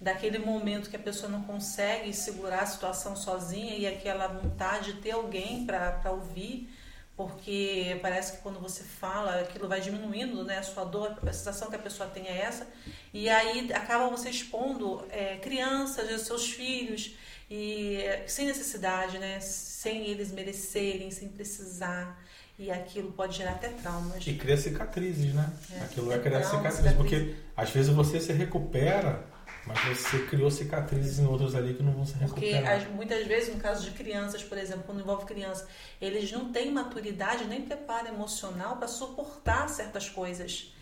[0.00, 5.00] daquele momento que a pessoa não consegue segurar a situação sozinha e aquela vontade de
[5.00, 6.68] ter alguém para ouvir
[7.16, 10.58] porque parece que quando você fala, aquilo vai diminuindo, né?
[10.58, 12.66] A sua dor, a sensação que a pessoa tem é essa.
[13.12, 17.14] E aí acaba você expondo é, crianças, seus filhos,
[17.50, 19.40] e sem necessidade, né?
[19.40, 22.18] Sem eles merecerem, sem precisar.
[22.62, 24.24] E aquilo pode gerar até traumas.
[24.26, 25.52] E cria cicatrizes, né?
[25.74, 26.96] É, aquilo vai criar cicatrizes, cicatriz.
[26.96, 29.32] porque às vezes você se recupera
[29.66, 32.78] mas você criou cicatrizes em outros ali que não vão se recuperar.
[32.78, 35.68] Porque muitas vezes, no caso de crianças, por exemplo, quando envolve criança,
[36.00, 40.72] eles não têm maturidade nem preparo emocional para suportar certas coisas.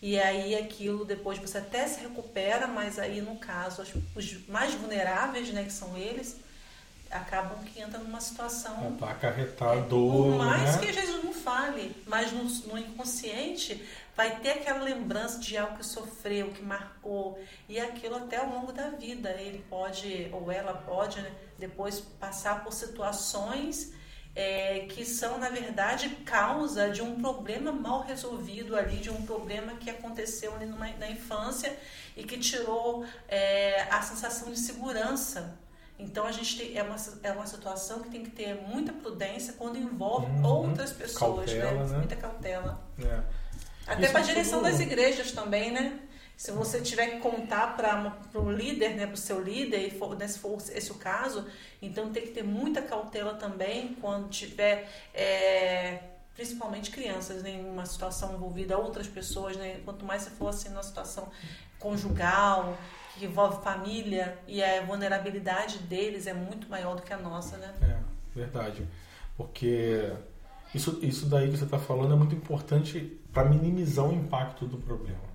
[0.00, 3.82] E aí aquilo depois você até se recupera, mas aí no caso
[4.16, 6.36] os mais vulneráveis, né, que são eles,
[7.10, 8.96] acabam que entram numa situação.
[8.96, 10.32] Para acarretar é, dor.
[10.32, 10.86] Por mais né?
[10.86, 13.84] que Jesus não fale, mas no, no, inconsciente
[14.16, 18.72] vai ter aquela lembrança de algo que sofreu, que marcou, e aquilo até ao longo
[18.72, 19.30] da vida.
[19.30, 23.98] Ele pode, ou ela pode, né, depois passar por situações.
[24.32, 29.74] É, que são, na verdade, causa de um problema mal resolvido ali, de um problema
[29.74, 31.76] que aconteceu ali numa, na infância
[32.16, 35.58] e que tirou é, a sensação de segurança
[36.02, 39.54] então a gente tem, é, uma, é uma situação que tem que ter muita prudência
[39.54, 40.44] quando envolve uhum.
[40.44, 41.60] outras pessoas, né?
[41.60, 41.90] cautela, né?
[41.90, 41.98] né?
[41.98, 42.80] Muita cautela.
[42.98, 43.20] É.
[43.86, 44.70] Até para a direção tudo...
[44.70, 45.98] das igrejas também, né?
[46.36, 50.16] Se você tiver que contar para o líder, né, para o seu líder, e for,
[50.16, 51.46] né, se for esse o caso,
[51.82, 55.98] então tem que ter muita cautela também quando tiver, é,
[56.34, 60.70] principalmente crianças, né, em uma situação envolvida outras pessoas, né, quanto mais se for assim
[60.70, 61.28] numa situação
[61.78, 62.74] conjugal,
[63.20, 67.74] que envolve família e a vulnerabilidade deles é muito maior do que a nossa, né?
[67.82, 67.96] É,
[68.34, 68.88] verdade.
[69.36, 70.10] Porque
[70.74, 74.78] isso, isso daí que você está falando é muito importante para minimizar o impacto do
[74.78, 75.30] problema.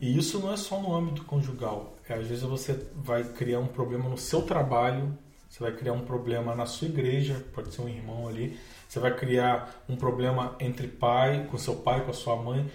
[0.00, 1.96] E isso não é só no âmbito conjugal.
[2.08, 5.16] É, às vezes você vai criar um problema no seu trabalho,
[5.48, 8.58] você vai criar um problema na sua igreja, pode ser um irmão ali,
[8.88, 12.68] você vai criar um problema entre pai, com seu pai, com a sua mãe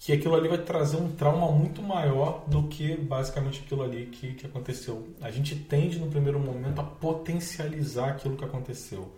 [0.00, 4.32] que aquilo ali vai trazer um trauma muito maior do que basicamente aquilo ali que,
[4.32, 5.06] que aconteceu.
[5.20, 9.12] A gente tende no primeiro momento a potencializar aquilo que aconteceu.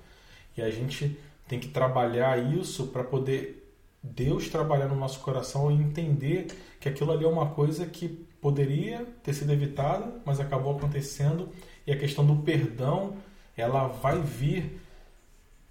[0.56, 1.16] E a gente
[1.46, 3.60] tem que trabalhar isso para poder
[4.02, 6.48] Deus trabalhar no nosso coração e entender
[6.80, 8.08] que aquilo ali é uma coisa que
[8.40, 11.48] poderia ter sido evitada, mas acabou acontecendo.
[11.86, 13.18] E a questão do perdão,
[13.56, 14.81] ela vai vir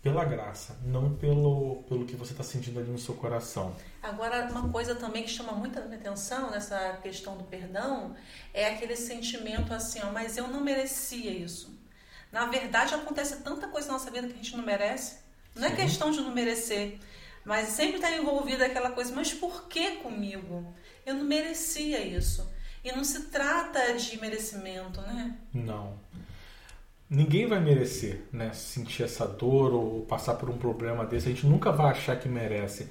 [0.02, 3.76] pela graça, não pelo, pelo que você está sentindo ali no seu coração.
[4.02, 8.16] Agora, uma coisa também que chama muita atenção nessa questão do perdão
[8.52, 11.80] é aquele sentimento assim, ó, mas eu não merecia isso.
[12.32, 15.20] Na verdade, acontece tanta coisa na nossa vida que a gente não merece.
[15.54, 15.74] Não é Sim.
[15.74, 16.98] é questão de não merecer,
[17.46, 20.74] mas sempre está envolvida aquela coisa, mas por que comigo?
[21.06, 22.50] Eu não merecia isso.
[22.84, 25.38] E não se trata de merecimento, né?
[25.54, 26.00] Não
[27.12, 28.54] ninguém vai merecer, né?
[28.54, 32.30] Sentir essa dor ou passar por um problema desse, a gente nunca vai achar que
[32.30, 32.88] merece.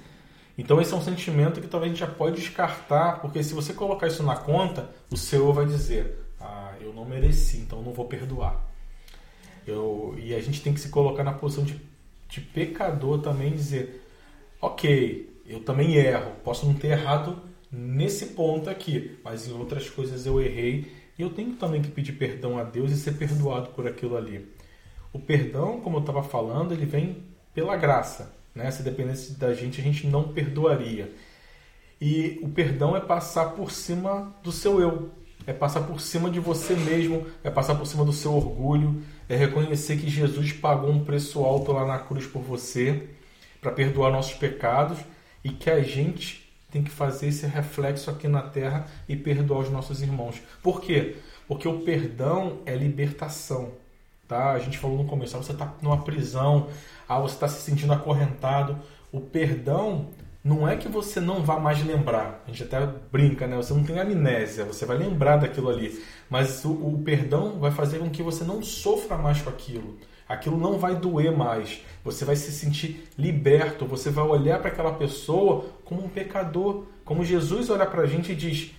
[0.55, 3.73] Então esse é um sentimento que talvez a gente já pode descartar, porque se você
[3.73, 8.05] colocar isso na conta, o seu vai dizer: "Ah, eu não mereci, então não vou
[8.05, 8.63] perdoar".
[9.65, 11.81] Eu, e a gente tem que se colocar na posição de,
[12.29, 14.05] de pecador também dizer:
[14.61, 20.25] "OK, eu também erro, posso não ter errado nesse ponto aqui, mas em outras coisas
[20.27, 23.87] eu errei e eu tenho também que pedir perdão a Deus e ser perdoado por
[23.87, 24.51] aquilo ali.
[25.13, 28.33] O perdão, como eu estava falando, ele vem pela graça.
[28.55, 28.71] Né?
[28.71, 31.13] Se dependesse da gente, a gente não perdoaria.
[32.01, 35.11] E o perdão é passar por cima do seu eu,
[35.45, 39.35] é passar por cima de você mesmo, é passar por cima do seu orgulho, é
[39.35, 43.09] reconhecer que Jesus pagou um preço alto lá na cruz por você
[43.61, 44.97] para perdoar nossos pecados
[45.43, 46.40] e que a gente
[46.71, 50.41] tem que fazer esse reflexo aqui na terra e perdoar os nossos irmãos.
[50.63, 51.17] Por quê?
[51.47, 53.73] Porque o perdão é libertação.
[54.27, 54.51] Tá?
[54.51, 56.69] A gente falou no começo, ah, você está numa prisão,
[57.07, 58.79] ah, você está se sentindo acorrentado.
[59.11, 60.07] O perdão
[60.41, 62.41] não é que você não vá mais lembrar.
[62.47, 63.57] A gente até brinca, né?
[63.57, 66.01] Você não tem amnésia, você vai lembrar daquilo ali.
[66.29, 69.97] Mas o, o perdão vai fazer com que você não sofra mais com aquilo
[70.33, 71.81] aquilo não vai doer mais.
[72.03, 77.25] Você vai se sentir liberto, você vai olhar para aquela pessoa como um pecador, como
[77.25, 78.71] Jesus olha para a gente e diz: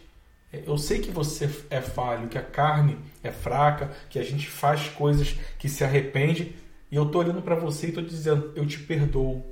[0.53, 4.49] é, Eu sei que você é falho, que a carne é fraca, que a gente
[4.49, 6.55] faz coisas que se arrepende,
[6.91, 9.45] e eu estou olhando para você e estou dizendo: Eu te perdoo.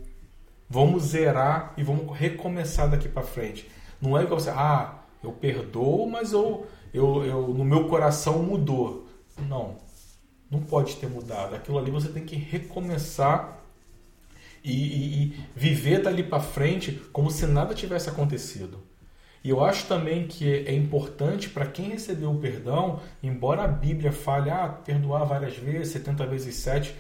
[0.69, 3.69] Vamos zerar e vamos recomeçar daqui para frente.
[4.01, 9.07] Não é igual você, ah, eu perdoo, mas eu, eu, eu no meu coração mudou.
[9.49, 9.77] Não,
[10.51, 11.55] não pode ter mudado.
[11.55, 13.59] Aquilo ali você tem que recomeçar
[14.63, 18.83] e, e, e viver dali para frente como se nada tivesse acontecido.
[19.43, 24.13] E eu acho também que é importante para quem recebeu o perdão, embora a Bíblia
[24.13, 26.95] fale, ah, perdoar várias vezes, 70 vezes 7,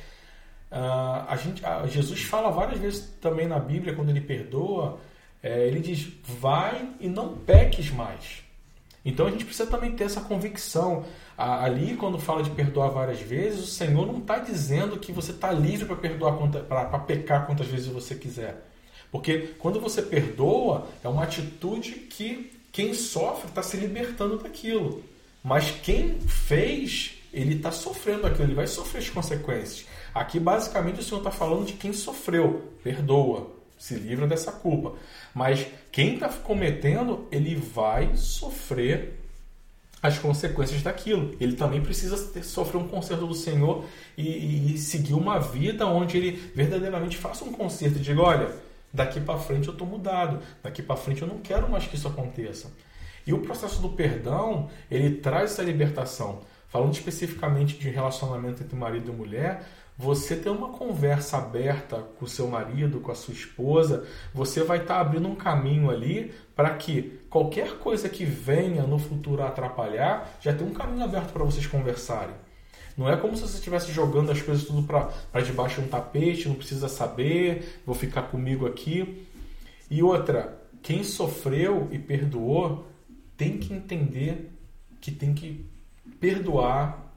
[0.70, 5.00] Uh, a gente, uh, Jesus fala várias vezes também na Bíblia, quando ele perdoa,
[5.42, 8.44] é, ele diz: vai e não peques mais.
[9.04, 11.04] Então a gente precisa também ter essa convicção.
[11.36, 15.50] Ali, quando fala de perdoar várias vezes, o Senhor não está dizendo que você está
[15.50, 16.36] livre para perdoar,
[16.68, 18.66] para pecar quantas vezes você quiser.
[19.10, 25.02] Porque quando você perdoa, é uma atitude que quem sofre está se libertando daquilo.
[25.42, 29.86] Mas quem fez, ele está sofrendo aquilo, ele vai sofrer as consequências.
[30.14, 34.92] Aqui, basicamente, o Senhor está falando de quem sofreu, perdoa, se livra dessa culpa.
[35.34, 39.18] Mas quem está cometendo, ele vai sofrer
[40.02, 41.36] as consequências daquilo.
[41.40, 43.84] Ele também precisa ter, sofrer um conserto do Senhor
[44.16, 48.54] e, e, seguir uma vida onde ele verdadeiramente faça um conserto e diga: olha,
[48.92, 52.08] daqui para frente eu estou mudado, daqui para frente eu não quero mais que isso
[52.08, 52.70] aconteça.
[53.26, 56.40] E o processo do perdão, ele traz essa libertação.
[56.68, 59.66] Falando especificamente de relacionamento entre marido e mulher,
[60.00, 64.78] você ter uma conversa aberta com o seu marido, com a sua esposa, você vai
[64.78, 70.38] estar tá abrindo um caminho ali para que qualquer coisa que venha no futuro atrapalhar,
[70.40, 72.34] já tem um caminho aberto para vocês conversarem.
[72.96, 76.48] Não é como se você estivesse jogando as coisas tudo para debaixo de um tapete,
[76.48, 79.26] não precisa saber, vou ficar comigo aqui.
[79.90, 82.86] E outra, quem sofreu e perdoou
[83.36, 84.50] tem que entender
[84.98, 85.66] que tem que
[86.18, 87.09] perdoar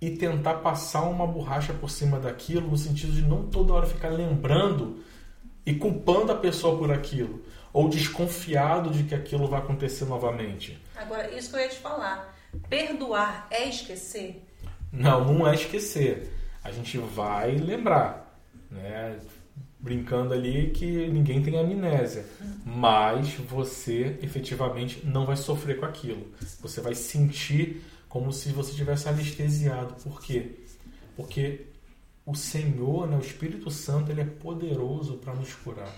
[0.00, 4.08] e tentar passar uma borracha por cima daquilo, no sentido de não toda hora ficar
[4.08, 5.02] lembrando
[5.66, 10.80] e culpando a pessoa por aquilo, ou desconfiado de que aquilo vai acontecer novamente.
[10.96, 12.34] Agora, isso que eu ia te falar.
[12.68, 14.44] Perdoar é esquecer?
[14.90, 16.32] Não, não é esquecer.
[16.64, 18.38] A gente vai lembrar,
[18.70, 19.18] né?
[19.78, 22.26] Brincando ali que ninguém tem amnésia,
[22.66, 26.26] mas você efetivamente não vai sofrer com aquilo.
[26.60, 29.94] Você vai sentir como se você tivesse anestesiado.
[30.02, 30.56] Por quê?
[31.16, 31.68] Porque
[32.26, 35.94] o Senhor, né, o Espírito Santo, ele é poderoso para nos curar,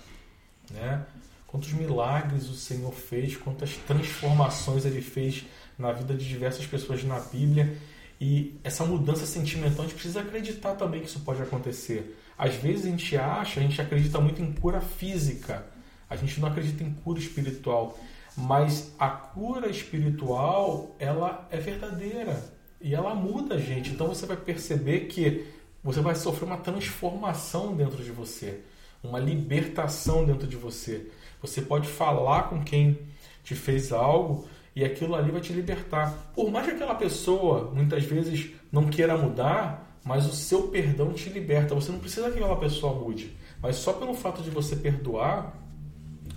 [0.70, 1.05] né?
[1.46, 5.44] Quantos milagres o Senhor fez, quantas transformações ele fez
[5.79, 7.77] na vida de diversas pessoas na Bíblia.
[8.20, 12.18] E essa mudança sentimental, a gente precisa acreditar também que isso pode acontecer.
[12.38, 15.66] Às vezes a gente acha, a gente acredita muito em cura física,
[16.09, 17.98] a gente não acredita em cura espiritual.
[18.37, 22.42] Mas a cura espiritual, ela é verdadeira
[22.81, 23.90] e ela muda a gente.
[23.90, 25.47] Então você vai perceber que
[25.83, 28.61] você vai sofrer uma transformação dentro de você,
[29.03, 31.11] uma libertação dentro de você.
[31.40, 32.99] Você pode falar com quem
[33.42, 36.33] te fez algo e aquilo ali vai te libertar.
[36.35, 41.29] Por mais que aquela pessoa muitas vezes não queira mudar, mas o seu perdão te
[41.29, 41.75] liberta.
[41.75, 45.55] Você não precisa que aquela pessoa mude, mas só pelo fato de você perdoar,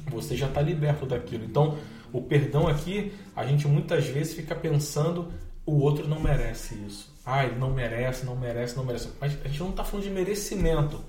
[0.10, 1.46] você já está liberto daquilo.
[1.46, 1.78] Então,
[2.12, 5.32] o perdão aqui, a gente muitas vezes fica pensando
[5.66, 7.14] o outro não merece isso.
[7.26, 9.10] Ah, ele não merece, não merece, não merece.
[9.20, 11.04] Mas a gente não está falando de merecimento.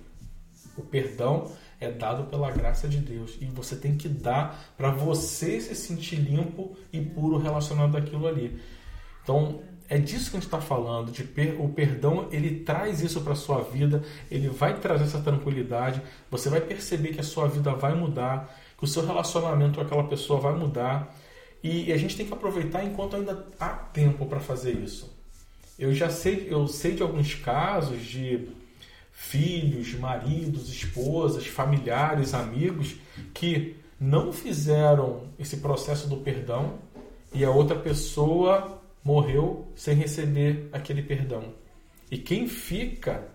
[0.76, 5.60] O perdão é dado pela graça de Deus e você tem que dar para você
[5.60, 8.58] se sentir limpo e puro relacionado àquilo ali.
[9.22, 11.12] Então é disso que a gente está falando.
[11.12, 11.60] De per...
[11.60, 16.00] o perdão ele traz isso para sua vida, ele vai trazer essa tranquilidade.
[16.30, 20.04] Você vai perceber que a sua vida vai mudar que o seu relacionamento com aquela
[20.04, 21.14] pessoa vai mudar.
[21.62, 25.14] E a gente tem que aproveitar enquanto ainda há tempo para fazer isso.
[25.78, 28.48] Eu já sei, eu sei de alguns casos de
[29.12, 32.96] filhos, maridos, esposas, familiares, amigos
[33.34, 36.78] que não fizeram esse processo do perdão
[37.32, 41.54] e a outra pessoa morreu sem receber aquele perdão.
[42.10, 43.26] E quem fica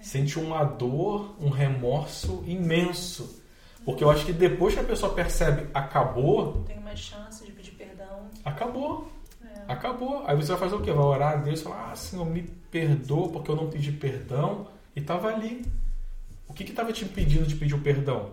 [0.00, 3.39] sente uma dor, um remorso imenso
[3.84, 6.64] porque eu acho que depois que a pessoa percebe acabou.
[6.66, 8.28] Tem mais chance de pedir perdão.
[8.44, 9.10] Acabou.
[9.44, 9.72] É.
[9.72, 10.24] Acabou.
[10.26, 10.92] Aí você vai fazer o quê?
[10.92, 14.66] Vai orar a Deus e falar: Ah, Senhor, me perdoa porque eu não pedi perdão.
[14.94, 15.64] E estava ali.
[16.48, 18.30] O que estava te impedindo de pedir o perdão?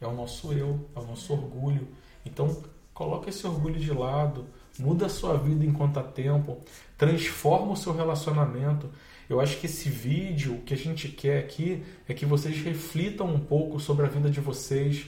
[0.00, 1.86] É o nosso eu, é o nosso orgulho.
[2.26, 4.46] Então, coloca esse orgulho de lado,
[4.78, 6.58] muda a sua vida enquanto há tempo,
[6.98, 8.90] transforma o seu relacionamento.
[9.30, 13.28] Eu acho que esse vídeo, o que a gente quer aqui é que vocês reflitam
[13.28, 15.06] um pouco sobre a vida de vocês.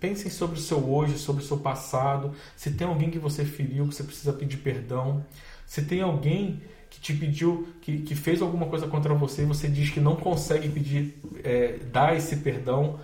[0.00, 2.32] Pensem sobre o seu hoje, sobre o seu passado.
[2.56, 5.24] Se tem alguém que você feriu, que você precisa pedir perdão.
[5.64, 9.68] Se tem alguém que te pediu, que, que fez alguma coisa contra você e você
[9.68, 12.98] diz que não consegue pedir, é, dar esse perdão,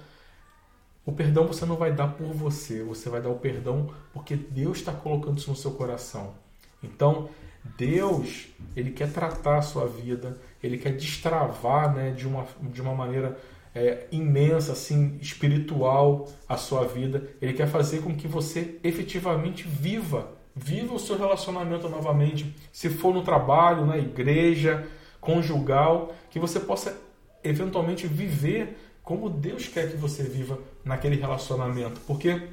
[1.06, 4.78] o perdão você não vai dar por você, você vai dar o perdão porque Deus
[4.78, 6.34] está colocando isso no seu coração.
[6.82, 7.28] Então,
[7.76, 12.94] Deus, ele quer tratar a sua vida, ele quer destravar né, de, uma, de uma
[12.94, 13.38] maneira
[13.74, 17.28] é, imensa, assim, espiritual a sua vida.
[17.40, 22.54] Ele quer fazer com que você efetivamente viva, viva o seu relacionamento novamente.
[22.72, 24.86] Se for no trabalho, na igreja,
[25.20, 26.96] conjugal, que você possa
[27.42, 32.00] eventualmente viver como Deus quer que você viva naquele relacionamento.
[32.06, 32.48] Porque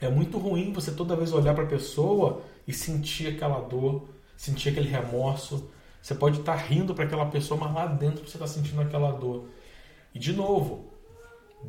[0.00, 4.70] é muito ruim você toda vez olhar para a pessoa e sentir aquela dor, sentir
[4.70, 5.70] aquele remorso.
[6.04, 9.10] Você pode estar tá rindo para aquela pessoa, mas lá dentro você está sentindo aquela
[9.10, 9.46] dor.
[10.14, 10.92] E de novo,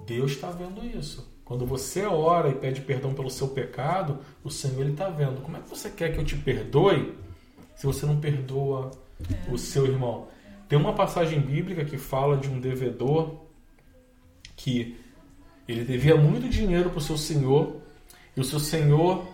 [0.06, 1.34] Deus está vendo isso.
[1.46, 5.42] Quando você ora e pede perdão pelo seu pecado, o Senhor ele está vendo.
[5.42, 7.18] Como é que você quer que eu te perdoe
[7.78, 9.54] se você não perdoa é.
[9.54, 10.28] o seu irmão?
[10.68, 13.38] Tem uma passagem bíblica que fala de um devedor
[14.58, 14.98] que
[15.66, 17.78] ele devia muito dinheiro para o seu senhor
[18.36, 19.26] e o seu senhor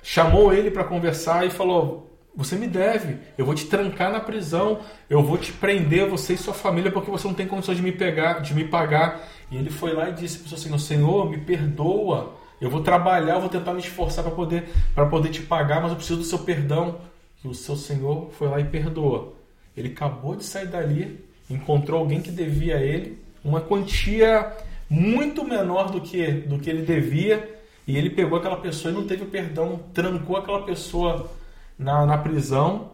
[0.00, 4.80] chamou ele para conversar e falou: Você me deve, eu vou te trancar na prisão,
[5.08, 7.92] eu vou te prender, você e sua família, porque você não tem condições de me
[7.92, 9.28] pegar, de me pagar.
[9.50, 13.34] E ele foi lá e disse para o senhor: Senhor, me perdoa, eu vou trabalhar,
[13.34, 16.24] eu vou tentar me esforçar para poder, para poder te pagar, mas eu preciso do
[16.24, 16.98] seu perdão.
[17.44, 19.34] E o seu senhor foi lá e perdoa.
[19.76, 24.50] Ele acabou de sair dali, encontrou alguém que devia a ele uma quantia
[24.88, 29.06] muito menor do que, do que ele devia e ele pegou aquela pessoa e não
[29.06, 31.30] teve perdão, trancou aquela pessoa
[31.78, 32.92] na, na prisão.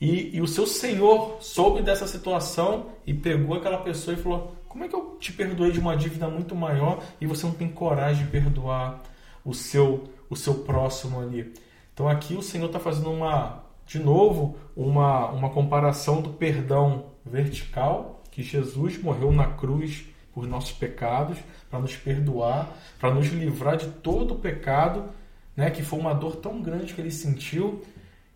[0.00, 4.84] E, e o seu senhor soube dessa situação e pegou aquela pessoa e falou: Como
[4.84, 8.24] é que eu te perdoei de uma dívida muito maior e você não tem coragem
[8.24, 9.02] de perdoar
[9.44, 11.52] o seu, o seu próximo ali?
[11.92, 18.22] Então aqui o Senhor está fazendo uma, de novo, uma, uma comparação do perdão vertical,
[18.30, 22.68] que Jesus morreu na cruz por nossos pecados, para nos perdoar,
[23.00, 25.06] para nos livrar de todo o pecado,
[25.56, 27.82] né, que foi uma dor tão grande que ele sentiu,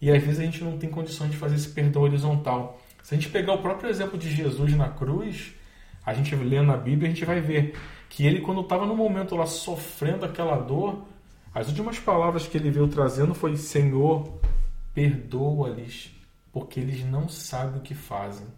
[0.02, 2.82] e às vezes a gente não tem condições de fazer esse perdão horizontal.
[3.04, 5.54] Se a gente pegar o próprio exemplo de Jesus na cruz,
[6.04, 7.78] a gente lendo na Bíblia, a gente vai ver
[8.08, 11.04] que ele, quando estava no momento lá sofrendo aquela dor,
[11.54, 14.40] as últimas palavras que ele veio trazendo foi: Senhor,
[14.92, 16.10] perdoa-lhes,
[16.52, 18.48] porque eles não sabem o que fazem.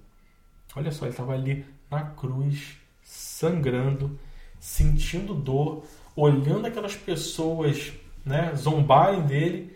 [0.75, 4.19] Olha só, ele estava ali na cruz, sangrando,
[4.59, 5.85] sentindo dor,
[6.17, 7.93] olhando aquelas pessoas
[8.25, 9.74] né, zombarem dele.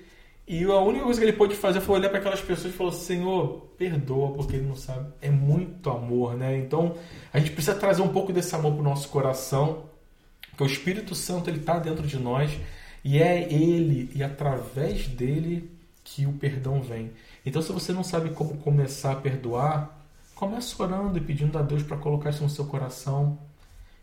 [0.48, 2.92] E a única coisa que ele pôde fazer foi olhar para aquelas pessoas e falar:
[2.92, 5.12] Senhor, perdoa, porque ele não sabe.
[5.20, 6.56] É muito amor, né?
[6.56, 6.96] Então
[7.30, 9.84] a gente precisa trazer um pouco desse amor para o nosso coração,
[10.48, 12.50] porque o Espírito Santo ele está dentro de nós
[13.04, 15.70] e é ele e através dele
[16.02, 17.12] que o perdão vem.
[17.44, 20.02] Então, se você não sabe como começar a perdoar,
[20.34, 23.38] comece orando e pedindo a Deus para colocar isso no seu coração.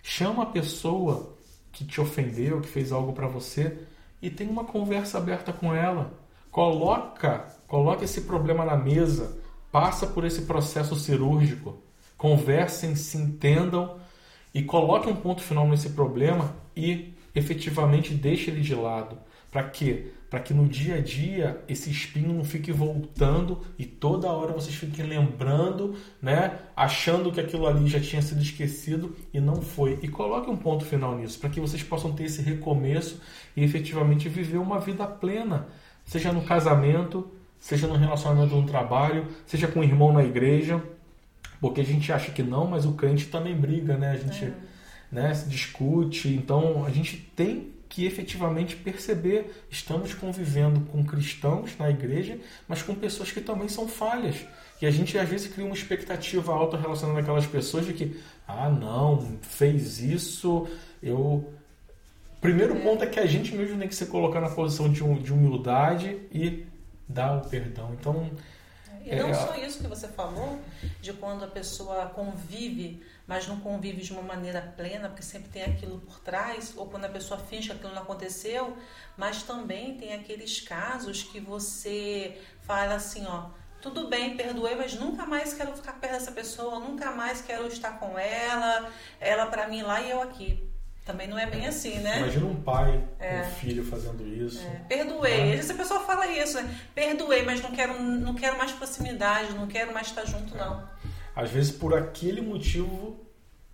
[0.03, 1.33] Chama a pessoa
[1.71, 3.79] que te ofendeu, que fez algo para você
[4.21, 6.24] e tem uma conversa aberta com ela.
[6.55, 9.37] Coloca, coloca esse problema na mesa,
[9.69, 11.83] passa por esse processo cirúrgico.
[12.17, 13.97] Conversem, se entendam
[14.53, 19.17] e coloque um ponto final nesse problema e efetivamente deixe ele de lado.
[19.51, 20.13] Para quê?
[20.35, 24.75] para que no dia a dia esse espinho não fique voltando e toda hora vocês
[24.75, 29.97] fiquem lembrando, né, achando que aquilo ali já tinha sido esquecido e não foi.
[30.01, 33.21] E coloque um ponto final nisso, para que vocês possam ter esse recomeço
[33.55, 35.69] e efetivamente viver uma vida plena,
[36.05, 37.29] seja no casamento,
[37.59, 40.81] seja no relacionamento no trabalho, seja com o irmão na igreja,
[41.59, 44.11] porque a gente acha que não, mas o crente também briga, né?
[44.11, 44.53] A gente é.
[45.11, 51.89] né, se discute, então a gente tem que efetivamente perceber estamos convivendo com cristãos na
[51.89, 52.37] igreja,
[52.67, 54.45] mas com pessoas que também são falhas.
[54.81, 58.69] E a gente às vezes cria uma expectativa alta relacionada àquelas pessoas de que, ah,
[58.69, 60.67] não, fez isso,
[61.01, 61.53] eu.
[62.45, 65.33] Primeiro ponto é que a gente mesmo tem que se colocar na posição de, de
[65.33, 66.65] humildade e
[67.07, 67.91] dar o perdão.
[67.99, 68.29] Então,
[69.03, 70.59] e não é, só isso que você falou,
[71.01, 75.63] de quando a pessoa convive, mas não convive de uma maneira plena, porque sempre tem
[75.63, 78.75] aquilo por trás, ou quando a pessoa finge que aquilo não aconteceu,
[79.15, 85.27] mas também tem aqueles casos que você fala assim, ó, tudo bem, perdoei, mas nunca
[85.27, 89.83] mais quero ficar perto dessa pessoa, nunca mais quero estar com ela, ela para mim
[89.83, 90.64] lá e eu aqui.
[91.05, 92.17] Também não é bem assim, né?
[92.17, 93.41] Imagina um pai é.
[93.41, 94.65] um filho fazendo isso.
[94.65, 94.81] É.
[94.89, 95.43] Perdoei.
[95.43, 96.75] Às vezes a pessoa fala isso, né?
[96.95, 100.57] Perdoei, mas não quero, não quero mais proximidade, não quero mais estar junto, é.
[100.57, 100.83] não.
[101.35, 103.19] Às vezes, por aquele motivo,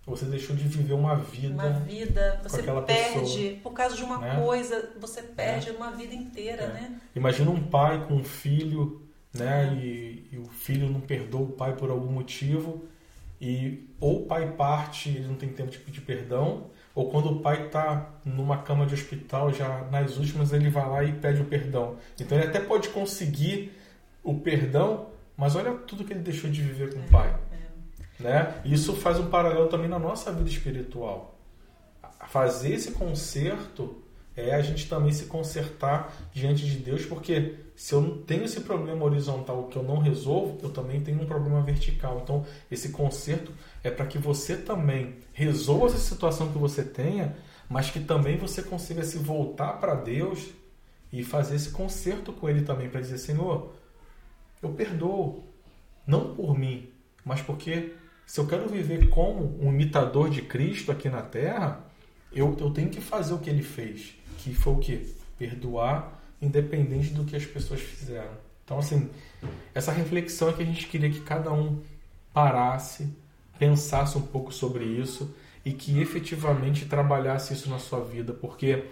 [0.04, 1.54] você deixou de viver uma vida.
[1.54, 2.40] Uma vida.
[2.42, 4.36] Você perde, pessoa, por causa de uma né?
[4.36, 5.72] coisa, você perde é.
[5.72, 6.68] uma vida inteira, é.
[6.68, 7.00] né?
[7.16, 9.70] Imagina um pai com um filho, né?
[9.70, 9.74] É.
[9.74, 12.84] E, e o filho não perdoa o pai por algum motivo.
[13.40, 17.40] E ou o pai parte, ele não tem tempo de pedir perdão, ou quando o
[17.40, 21.44] pai está numa cama de hospital, já nas últimas, ele vai lá e pede o
[21.44, 21.96] perdão.
[22.20, 23.72] Então ele até pode conseguir
[24.22, 27.34] o perdão, mas olha tudo que ele deixou de viver com o pai.
[27.50, 27.56] É,
[28.20, 28.22] é.
[28.22, 28.54] Né?
[28.64, 31.38] Isso faz um paralelo também na nossa vida espiritual.
[32.28, 34.01] Fazer esse conserto
[34.36, 38.60] é a gente também se consertar diante de Deus, porque se eu não tenho esse
[38.60, 42.20] problema horizontal que eu não resolvo, eu também tenho um problema vertical.
[42.22, 43.52] Então, esse conserto
[43.82, 47.36] é para que você também resolva essa situação que você tenha,
[47.68, 50.50] mas que também você consiga se voltar para Deus
[51.12, 53.72] e fazer esse conserto com Ele também, para dizer: Senhor,
[54.62, 55.44] eu perdoo,
[56.06, 56.88] não por mim,
[57.24, 57.94] mas porque
[58.26, 61.84] se eu quero viver como um imitador de Cristo aqui na terra,
[62.34, 65.06] eu, eu tenho que fazer o que ele fez, que foi o quê?
[65.38, 68.32] Perdoar independente do que as pessoas fizeram.
[68.64, 69.08] Então, assim,
[69.72, 71.80] essa reflexão é que a gente queria que cada um
[72.32, 73.08] parasse,
[73.58, 78.84] pensasse um pouco sobre isso e que efetivamente trabalhasse isso na sua vida, porque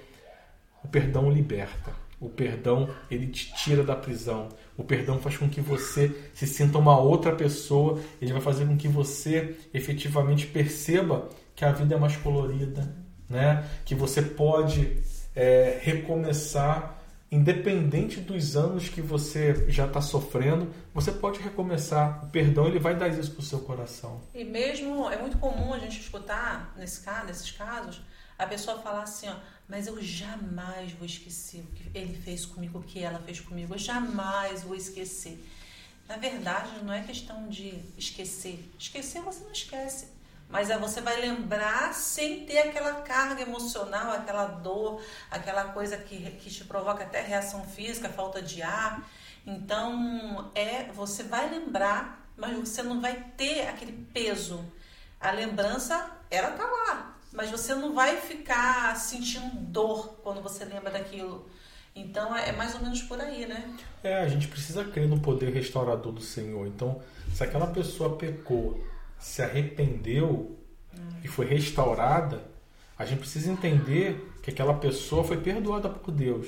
[0.84, 1.93] o perdão liberta.
[2.20, 4.51] O perdão, ele te tira da prisão.
[4.76, 7.99] O perdão faz com que você se sinta uma outra pessoa.
[8.20, 12.95] Ele vai fazer com que você efetivamente perceba que a vida é mais colorida,
[13.31, 13.64] né?
[13.85, 14.99] Que você pode
[15.35, 17.01] é, recomeçar
[17.31, 22.24] independente dos anos que você já está sofrendo, você pode recomeçar.
[22.24, 24.20] O perdão ele vai dar isso para o seu coração.
[24.35, 28.03] E mesmo é muito comum a gente escutar nesse caso, nesses casos,
[28.37, 29.37] a pessoa falar assim, ó,
[29.68, 33.74] mas eu jamais vou esquecer o que ele fez comigo, o que ela fez comigo,
[33.74, 35.41] eu jamais vou esquecer.
[36.09, 38.68] Na verdade, não é questão de esquecer.
[38.76, 40.09] Esquecer você não esquece.
[40.51, 46.19] Mas é você vai lembrar sem ter aquela carga emocional, aquela dor, aquela coisa que,
[46.33, 49.09] que te provoca até reação física, falta de ar.
[49.47, 54.65] Então, é você vai lembrar, mas você não vai ter aquele peso.
[55.21, 60.91] A lembrança, ela tá lá, mas você não vai ficar sentindo dor quando você lembra
[60.91, 61.49] daquilo.
[61.95, 63.77] Então é, é mais ou menos por aí, né?
[64.03, 66.67] É, a gente precisa crer no poder restaurador do Senhor.
[66.67, 67.01] Então,
[67.35, 68.83] se aquela pessoa pecou,
[69.21, 70.59] se arrependeu
[71.23, 72.43] e foi restaurada,
[72.99, 76.47] a gente precisa entender que aquela pessoa foi perdoada por Deus.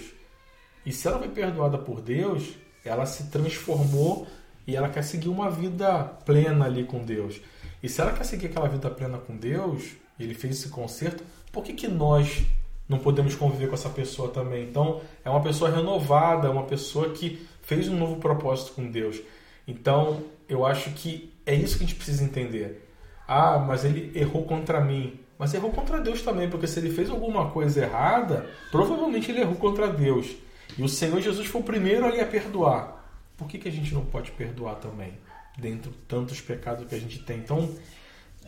[0.85, 2.55] E se ela foi perdoada por Deus,
[2.85, 4.27] ela se transformou
[4.67, 7.41] e ela quer seguir uma vida plena ali com Deus.
[7.83, 11.63] E se ela quer seguir aquela vida plena com Deus, ele fez esse conserto, por
[11.63, 12.45] que, que nós
[12.89, 14.65] não podemos conviver com essa pessoa também?
[14.65, 19.21] Então, é uma pessoa renovada, é uma pessoa que fez um novo propósito com Deus.
[19.67, 22.89] Então, eu acho que é isso que a gente precisa entender.
[23.27, 25.21] Ah, mas ele errou contra mim.
[25.39, 29.57] Mas errou contra Deus também, porque se ele fez alguma coisa errada, provavelmente ele errou
[29.57, 30.37] contra Deus.
[30.79, 33.05] E o Senhor Jesus foi o primeiro ali a perdoar.
[33.37, 35.19] Por que, que a gente não pode perdoar também?
[35.59, 37.39] Dentro de tantos pecados que a gente tem.
[37.39, 37.69] Então,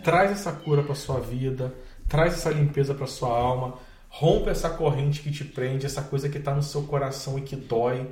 [0.03, 1.73] Traz essa cura para sua vida,
[2.09, 3.79] traz essa limpeza para sua alma,
[4.09, 7.57] rompe essa corrente que te prende, essa coisa que está no seu coração e que
[7.57, 8.09] dói.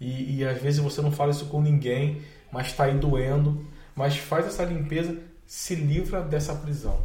[0.00, 2.22] E, e, às vezes você não fala isso com ninguém,
[2.52, 3.66] mas está aí doendo.
[3.96, 7.02] Mas faz essa limpeza, se livra dessa prisão.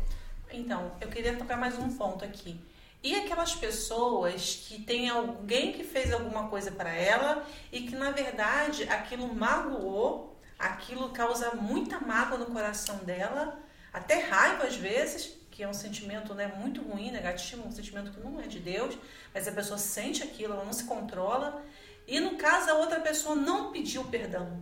[0.52, 2.60] Então, eu queria tocar mais um ponto aqui.
[3.02, 8.12] E aquelas pessoas que tem alguém que fez alguma coisa para ela e que na
[8.12, 13.58] verdade aquilo magoou, aquilo causa muita mágoa no coração dela
[13.92, 18.20] até raiva às vezes, que é um sentimento né, muito ruim, negativo, um sentimento que
[18.20, 18.96] não é de Deus,
[19.34, 21.64] mas a pessoa sente aquilo, ela não se controla.
[22.08, 24.62] E no caso, a outra pessoa não pediu perdão.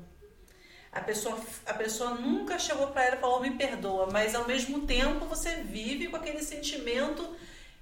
[0.92, 4.88] A pessoa, a pessoa nunca chegou para ela e falou: me perdoa, mas ao mesmo
[4.88, 7.36] tempo você vive com aquele sentimento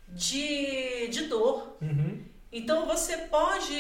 [0.09, 1.77] de, de dor.
[1.81, 2.25] Uhum.
[2.51, 3.75] Então você pode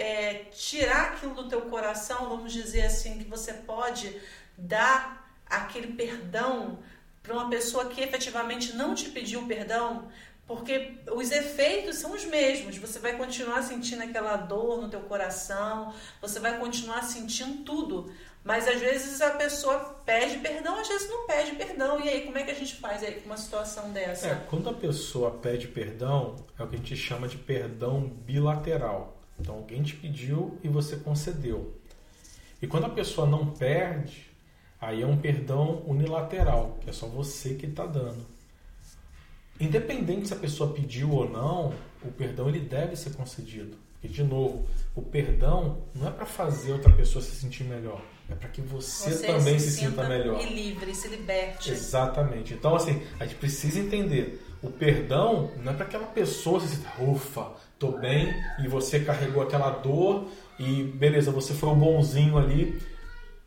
[0.00, 4.20] é, tirar aquilo do teu coração, vamos dizer assim, que você pode
[4.56, 6.78] dar aquele perdão
[7.22, 10.08] para uma pessoa que efetivamente não te pediu perdão,
[10.46, 12.76] porque os efeitos são os mesmos.
[12.76, 18.12] Você vai continuar sentindo aquela dor no teu coração, você vai continuar sentindo tudo.
[18.44, 21.98] Mas às vezes a pessoa pede perdão, às vezes não pede perdão.
[21.98, 24.28] E aí, como é que a gente faz aí com uma situação dessa?
[24.28, 29.16] É, quando a pessoa pede perdão, é o que a gente chama de perdão bilateral.
[29.40, 31.74] Então, alguém te pediu e você concedeu.
[32.60, 34.34] E quando a pessoa não perde,
[34.84, 38.26] Aí é um perdão unilateral, que é só você que está dando.
[39.58, 41.72] Independente se a pessoa pediu ou não,
[42.02, 43.78] o perdão ele deve ser concedido.
[43.94, 48.02] Porque, de novo, o perdão não é para fazer outra pessoa se sentir melhor.
[48.28, 50.40] É para que você, você, também se, se sinta melhor.
[50.40, 51.70] E livre, se liberte.
[51.70, 52.54] Exatamente.
[52.54, 54.42] Então, assim, a gente precisa entender.
[54.62, 57.48] O perdão não é para aquela pessoa se sinta, ufa,
[57.78, 60.26] tô bem, e você carregou aquela dor,
[60.58, 62.80] e beleza, você foi o bonzinho ali,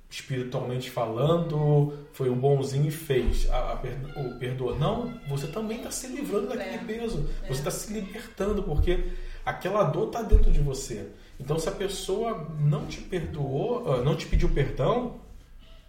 [0.10, 4.78] espiritualmente falando, foi um bonzinho e fez a, a, o perdoa.
[4.78, 6.84] Não, você também está se livrando daquele é.
[7.00, 7.28] peso.
[7.44, 7.48] É.
[7.48, 9.06] Você está se libertando, porque
[9.44, 11.08] aquela dor está dentro de você.
[11.40, 15.20] Então, se a pessoa não te perdoou, ah, não te pediu perdão,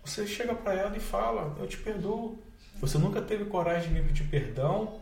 [0.04, 2.38] você chega para ela e fala: Eu te perdoo.
[2.80, 5.00] Você nunca teve coragem de me pedir perdão,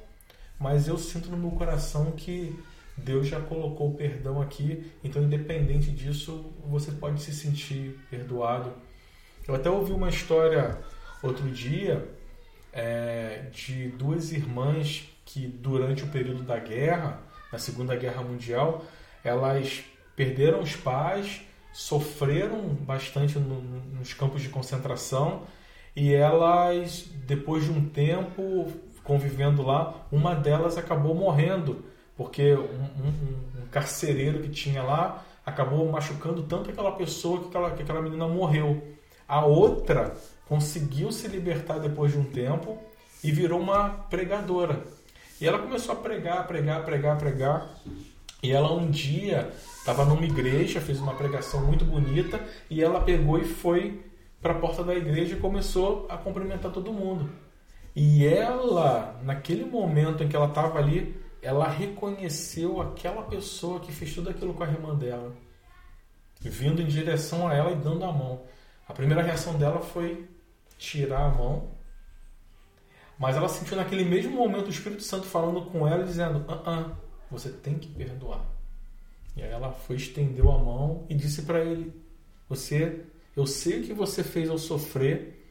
[0.58, 2.58] mas eu sinto no meu coração que
[2.96, 8.72] Deus já colocou o perdão aqui, então independente disso, você pode se sentir perdoado.
[9.46, 10.78] Eu até ouvi uma história
[11.22, 12.08] outro dia
[12.72, 17.20] é, de duas irmãs que durante o período da guerra,
[17.52, 18.84] na Segunda Guerra Mundial,
[19.22, 19.84] elas
[20.16, 21.42] perderam os pais,
[21.72, 25.42] sofreram bastante no, nos campos de concentração
[25.94, 28.72] e elas, depois de um tempo
[29.04, 31.84] convivendo lá, uma delas acabou morrendo
[32.16, 37.70] porque um, um, um, carcereiro que tinha lá acabou machucando tanto aquela pessoa que aquela,
[37.72, 38.82] que aquela menina morreu.
[39.28, 40.16] A outra
[40.48, 42.78] conseguiu se libertar depois de um tempo
[43.22, 44.82] e virou uma pregadora.
[45.40, 47.68] E ela começou a pregar, pregar, pregar, pregar.
[48.42, 53.38] E ela um dia estava numa igreja, fez uma pregação muito bonita e ela pegou
[53.38, 54.04] e foi
[54.40, 57.30] para a porta da igreja e começou a cumprimentar todo mundo.
[57.94, 64.14] E ela, naquele momento em que ela estava ali, ela reconheceu aquela pessoa que fez
[64.14, 65.32] tudo aquilo com a irmã dela,
[66.40, 68.42] vindo em direção a ela e dando a mão.
[68.86, 70.28] A primeira reação dela foi
[70.76, 71.70] tirar a mão,
[73.18, 77.05] mas ela sentiu naquele mesmo momento o Espírito Santo falando com ela, dizendo: ah, ah
[77.30, 78.44] você tem que perdoar.
[79.36, 81.92] E aí ela foi, estendeu a mão e disse para ele:
[82.48, 83.04] Você,
[83.36, 85.42] eu sei o que você fez ao sofrer,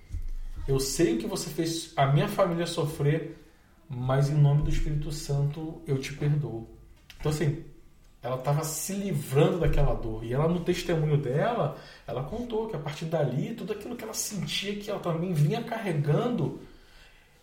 [0.67, 3.37] eu sei o que você fez a minha família sofrer,
[3.87, 6.67] mas em nome do Espírito Santo eu te perdoo.
[7.19, 7.63] Então, assim,
[8.25, 10.23] ela estava se livrando daquela dor.
[10.23, 14.15] E ela, no testemunho dela, ela contou que a partir dali, tudo aquilo que ela
[14.15, 16.59] sentia que ela também vinha carregando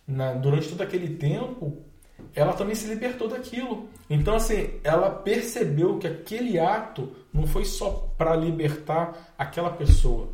[0.04, 1.84] na, durante todo aquele tempo,
[2.34, 3.88] ela também se libertou daquilo.
[4.08, 10.28] Então, assim, ela percebeu que aquele ato não foi só para libertar aquela pessoa,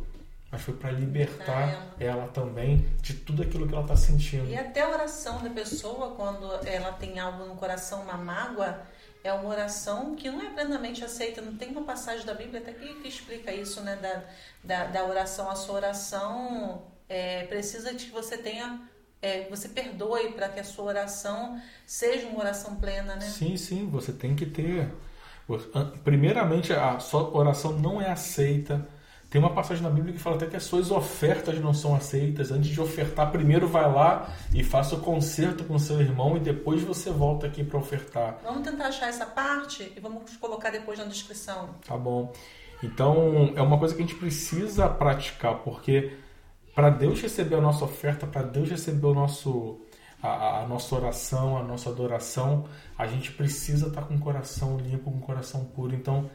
[0.51, 2.21] mas foi para libertar ela.
[2.21, 2.27] ela.
[2.27, 4.49] também de tudo aquilo que ela está sentindo.
[4.49, 8.81] E até a oração da pessoa, quando ela tem algo no coração, uma mágoa,
[9.23, 11.41] é uma oração que não é plenamente aceita.
[11.41, 13.95] Não tem uma passagem da Bíblia até que, que explica isso, né?
[13.97, 14.23] Da,
[14.63, 15.49] da, da, oração.
[15.49, 18.81] A sua oração é, precisa de que você tenha.
[19.21, 23.21] É, você perdoe para que a sua oração seja uma oração plena, né?
[23.21, 24.89] Sim, sim, você tem que ter.
[26.03, 28.87] Primeiramente, a sua oração não é aceita
[29.29, 32.51] tem uma passagem na Bíblia que fala até que as suas ofertas não são aceitas.
[32.51, 36.81] Antes de ofertar, primeiro vai lá e faça o concerto com seu irmão e depois
[36.81, 38.39] você volta aqui para ofertar.
[38.43, 41.69] Vamos tentar achar essa parte e vamos colocar depois na descrição.
[41.87, 42.33] Tá bom.
[42.81, 46.11] Então, é uma coisa que a gente precisa praticar, porque
[46.79, 49.81] para Deus receber a nossa oferta, para Deus receber o nosso,
[50.23, 54.77] a, a, nossa oração, a nossa adoração, a gente precisa estar tá com o coração
[54.77, 55.93] limpo, com o coração puro.
[55.93, 56.29] Então,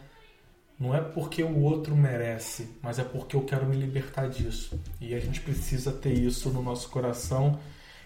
[0.78, 4.78] não é porque o outro merece, mas é porque eu quero me libertar disso.
[5.01, 7.59] E a gente precisa ter isso no nosso coração.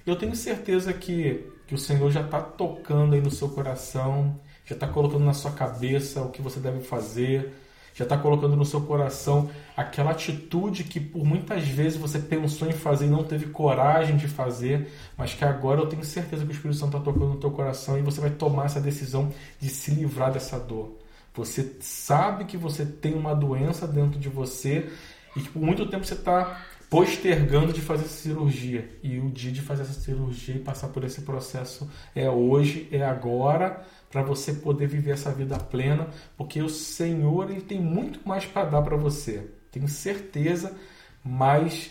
[0.07, 4.76] Eu tenho certeza que, que o Senhor já está tocando aí no seu coração, já
[4.76, 7.53] está colocando na sua cabeça o que você deve fazer,
[7.99, 12.73] já está colocando no seu coração aquela atitude que por muitas vezes você pensou em
[12.73, 16.55] fazer e não teve coragem de fazer, mas que agora eu tenho certeza que o
[16.55, 19.91] Espírito Santo está tocando no teu coração e você vai tomar essa decisão de se
[19.91, 20.97] livrar dessa dor.
[21.35, 24.89] Você sabe que você tem uma doença dentro de você
[25.35, 28.89] e que por muito tempo você está postergando de fazer essa cirurgia.
[29.03, 33.05] E o dia de fazer essa cirurgia e passar por esse processo é hoje, é
[33.05, 38.47] agora, para você poder viver essa vida plena, porque o Senhor ele tem muito mais
[38.47, 39.51] para dar para você.
[39.71, 40.77] Tenho certeza,
[41.23, 41.91] mas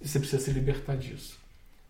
[0.00, 1.38] você precisa se libertar disso,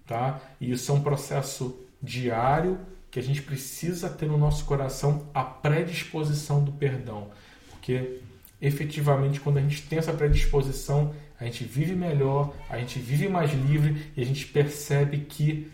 [0.07, 0.41] tá?
[0.61, 2.79] E isso é um processo diário
[3.11, 7.29] que a gente precisa ter no nosso coração a predisposição do perdão,
[7.71, 8.21] porque
[8.61, 13.53] efetivamente quando a gente tem essa predisposição, a gente vive melhor, a gente vive mais
[13.53, 15.71] livre e a gente percebe que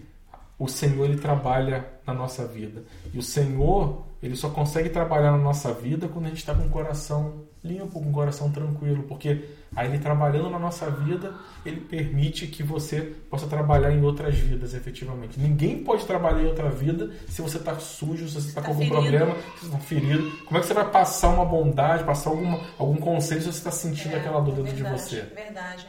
[0.64, 2.82] o Senhor ele trabalha na nossa vida.
[3.12, 6.66] E o Senhor, ele só consegue trabalhar na nossa vida quando a gente está com
[6.66, 9.44] o coração limpo, com o coração tranquilo, porque
[9.74, 11.34] aí ele trabalhando na nossa vida,
[11.64, 13.00] ele permite que você
[13.30, 15.40] possa trabalhar em outras vidas, efetivamente.
[15.40, 18.74] Ninguém pode trabalhar em outra vida se você está sujo, se você está tá com
[18.74, 19.02] algum ferido.
[19.02, 20.30] problema, se você está ferido.
[20.44, 23.70] Como é que você vai passar uma bondade, passar alguma, algum conselho se você está
[23.70, 25.20] sentindo é, aquela dor dentro verdade, de você?
[25.34, 25.88] Verdade.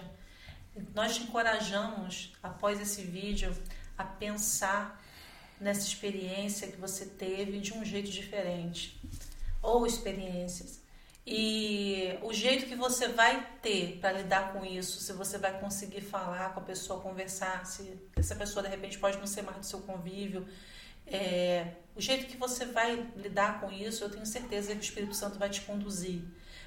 [0.94, 3.52] Nós te encorajamos, após esse vídeo,
[3.98, 5.02] a pensar
[5.60, 9.02] nessa experiência que você teve de um jeito diferente
[9.62, 10.84] ou experiências.
[11.28, 16.02] E o jeito que você vai ter para lidar com isso, se você vai conseguir
[16.02, 19.66] falar com a pessoa, conversar, se essa pessoa de repente pode não ser mais do
[19.66, 20.48] seu convívio,
[21.08, 25.16] é, o jeito que você vai lidar com isso, eu tenho certeza que o Espírito
[25.16, 26.22] Santo vai te conduzir.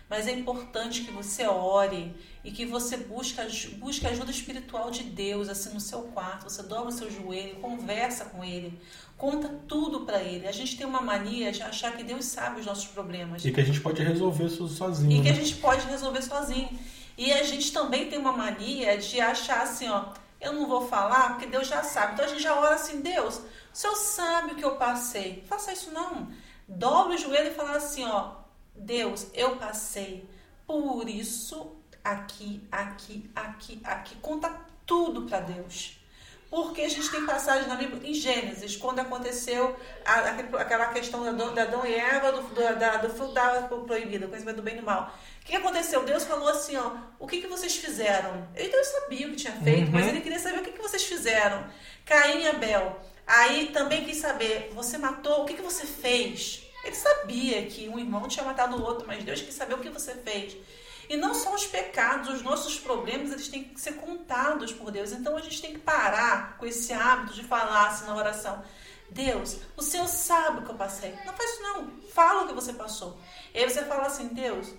[0.08, 3.40] Mas é importante que você ore e que você busque,
[3.76, 6.44] busque ajuda espiritual de Deus, assim, no seu quarto.
[6.44, 8.80] Você dobra o seu joelho, conversa com Ele,
[9.18, 10.48] conta tudo para Ele.
[10.48, 13.44] A gente tem uma mania de achar que Deus sabe os nossos problemas.
[13.44, 15.12] E que a gente pode resolver sozinho.
[15.12, 15.30] E que né?
[15.30, 16.70] a gente pode resolver sozinho.
[17.18, 20.06] E a gente também tem uma mania de achar assim, ó,
[20.40, 22.14] eu não vou falar porque Deus já sabe.
[22.14, 23.42] Então a gente já ora assim, Deus, o
[23.72, 25.44] Senhor sabe o que eu passei.
[25.46, 26.28] Faça isso não.
[26.66, 28.36] Dobre o joelho e fala assim, ó,
[28.78, 30.28] Deus, eu passei
[30.66, 34.16] por isso aqui, aqui, aqui, aqui.
[34.16, 34.52] Conta
[34.86, 35.98] tudo para Deus.
[36.50, 41.62] Porque a gente tem passagem na Bíblia, em Gênesis, quando aconteceu a, aquela questão da
[41.62, 44.86] Adão e Eva, do, do, da, do fruto da proibida, conhecimento do bem e do
[44.86, 45.14] mal.
[45.42, 46.04] O que aconteceu?
[46.04, 48.48] Deus falou assim, ó, o que, que vocês fizeram?
[48.54, 49.92] Ele Deus sabia o que tinha feito, uhum.
[49.92, 51.66] mas ele queria saber o que, que vocês fizeram.
[52.06, 52.98] Caim e Abel.
[53.26, 56.66] Aí também quis saber, você matou, o que, que você fez?
[56.88, 59.90] Ele sabia que um irmão tinha matado o outro, mas Deus quis saber o que
[59.90, 60.56] você fez.
[61.06, 65.12] E não só os pecados, os nossos problemas, eles têm que ser contados por Deus.
[65.12, 68.64] Então a gente tem que parar com esse hábito de falar assim na oração.
[69.10, 71.14] Deus, o Senhor sabe o que eu passei.
[71.26, 71.90] Não faz isso não.
[72.10, 73.18] Fala o que você passou.
[73.54, 74.72] E aí você fala assim, Deus,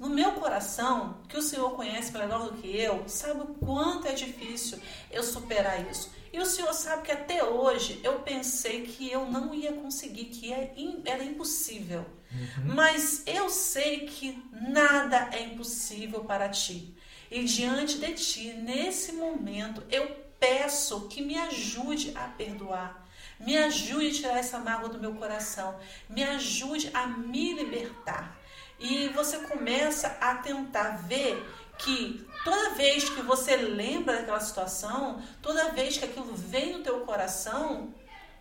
[0.00, 4.12] no meu coração, que o Senhor conhece melhor do que eu, sabe o quanto é
[4.12, 4.80] difícil
[5.12, 6.10] eu superar isso.
[6.32, 10.52] E o Senhor sabe que até hoje eu pensei que eu não ia conseguir, que
[10.52, 10.74] é
[11.04, 12.06] era impossível.
[12.32, 12.74] Uhum.
[12.74, 16.96] Mas eu sei que nada é impossível para ti.
[17.30, 20.08] E diante de ti, nesse momento, eu
[20.40, 23.06] peço que me ajude a perdoar.
[23.38, 25.78] Me ajude a tirar essa mágoa do meu coração.
[26.08, 28.38] Me ajude a me libertar.
[28.78, 31.40] E você começa a tentar ver
[31.84, 37.00] que toda vez que você lembra daquela situação, toda vez que aquilo vem no teu
[37.00, 37.92] coração,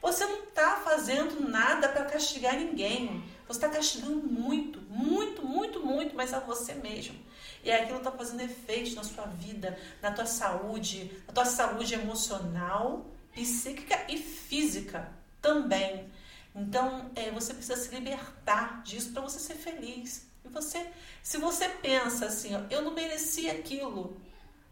[0.01, 3.23] você não está fazendo nada para castigar ninguém.
[3.47, 7.15] Você está castigando muito, muito, muito, muito, mas a você mesmo.
[7.63, 13.05] E aquilo está fazendo efeito na sua vida, na tua saúde, na tua saúde emocional,
[13.33, 15.11] psíquica e física
[15.41, 16.09] também.
[16.55, 20.30] Então, é, você precisa se libertar disso para você ser feliz.
[20.43, 20.85] E você,
[21.21, 24.19] se você pensa assim, ó, eu não merecia aquilo,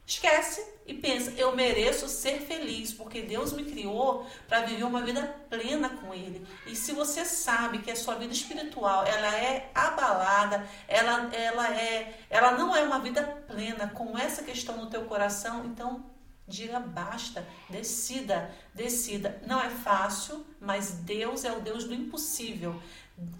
[0.06, 5.22] esquece e pensa, eu mereço ser feliz, porque Deus me criou para viver uma vida
[5.48, 6.46] plena com Ele.
[6.66, 12.20] E se você sabe que a sua vida espiritual ela é abalada, ela, ela, é,
[12.28, 16.04] ela não é uma vida plena com essa questão no teu coração, então
[16.48, 19.40] diga basta, decida, decida.
[19.46, 22.82] Não é fácil, mas Deus é o Deus do impossível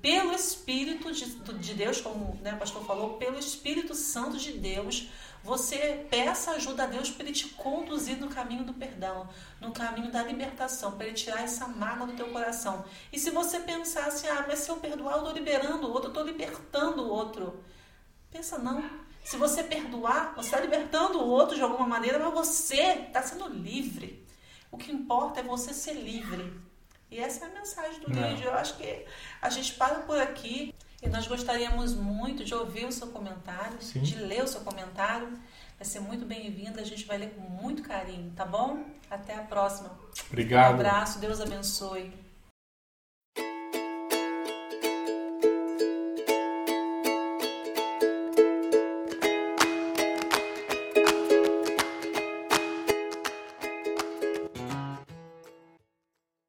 [0.02, 5.10] pelo Espírito de, de Deus, como né, o pastor falou, pelo Espírito Santo de Deus,
[5.44, 9.30] você peça ajuda a Deus para ele te conduzir no caminho do perdão,
[9.62, 12.84] no caminho da libertação, para ele tirar essa mágoa do teu coração.
[13.12, 16.06] E se você pensar assim, ah, mas se eu perdoar, eu estou liberando o outro,
[16.06, 17.64] eu estou libertando o outro.
[18.30, 18.84] Pensa não.
[19.24, 23.48] Se você perdoar, você está libertando o outro de alguma maneira, mas você está sendo
[23.48, 24.26] livre.
[24.72, 26.69] O que importa é você ser livre.
[27.12, 28.30] E essa é a mensagem do Não.
[28.30, 28.46] vídeo.
[28.48, 29.06] Eu acho que
[29.42, 34.02] a gente para por aqui e nós gostaríamos muito de ouvir o seu comentário, Sim.
[34.02, 35.28] de ler o seu comentário.
[35.78, 38.84] Vai ser muito bem-vindo, a gente vai ler com muito carinho, tá bom?
[39.10, 39.98] Até a próxima.
[40.28, 40.72] Obrigado.
[40.72, 42.14] Um abraço, Deus abençoe.